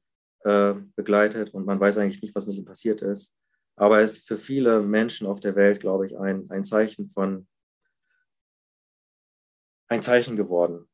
[0.44, 3.36] äh, begleitet und man weiß eigentlich nicht, was mit ihm passiert ist.
[3.76, 7.49] Aber er ist für viele Menschen auf der Welt, glaube ich, ein, ein Zeichen von,
[9.88, 10.88] ein Zeichen geworden.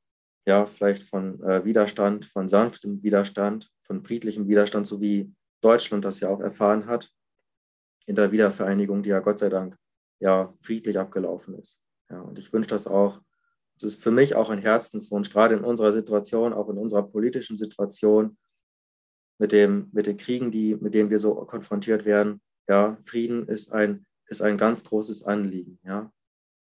[0.46, 6.20] Ja, vielleicht von äh, Widerstand, von sanftem Widerstand, von friedlichem Widerstand, so wie Deutschland das
[6.20, 7.12] ja auch erfahren hat
[8.06, 9.76] in der Wiedervereinigung, die ja Gott sei Dank
[10.20, 11.80] ja friedlich abgelaufen ist.
[12.10, 13.20] Ja, und ich wünsche das auch
[13.80, 17.56] das ist für mich auch ein Herzenswunsch, gerade in unserer Situation, auch in unserer politischen
[17.56, 18.36] Situation,
[19.38, 22.40] mit, dem, mit den Kriegen, die, mit denen wir so konfrontiert werden.
[22.68, 25.80] Ja, Frieden ist ein, ist ein ganz großes Anliegen.
[25.82, 26.12] Ja?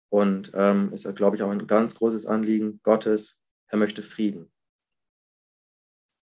[0.09, 3.39] Und ähm, ist, glaube ich, auch ein ganz großes Anliegen Gottes.
[3.69, 4.51] Er möchte Frieden.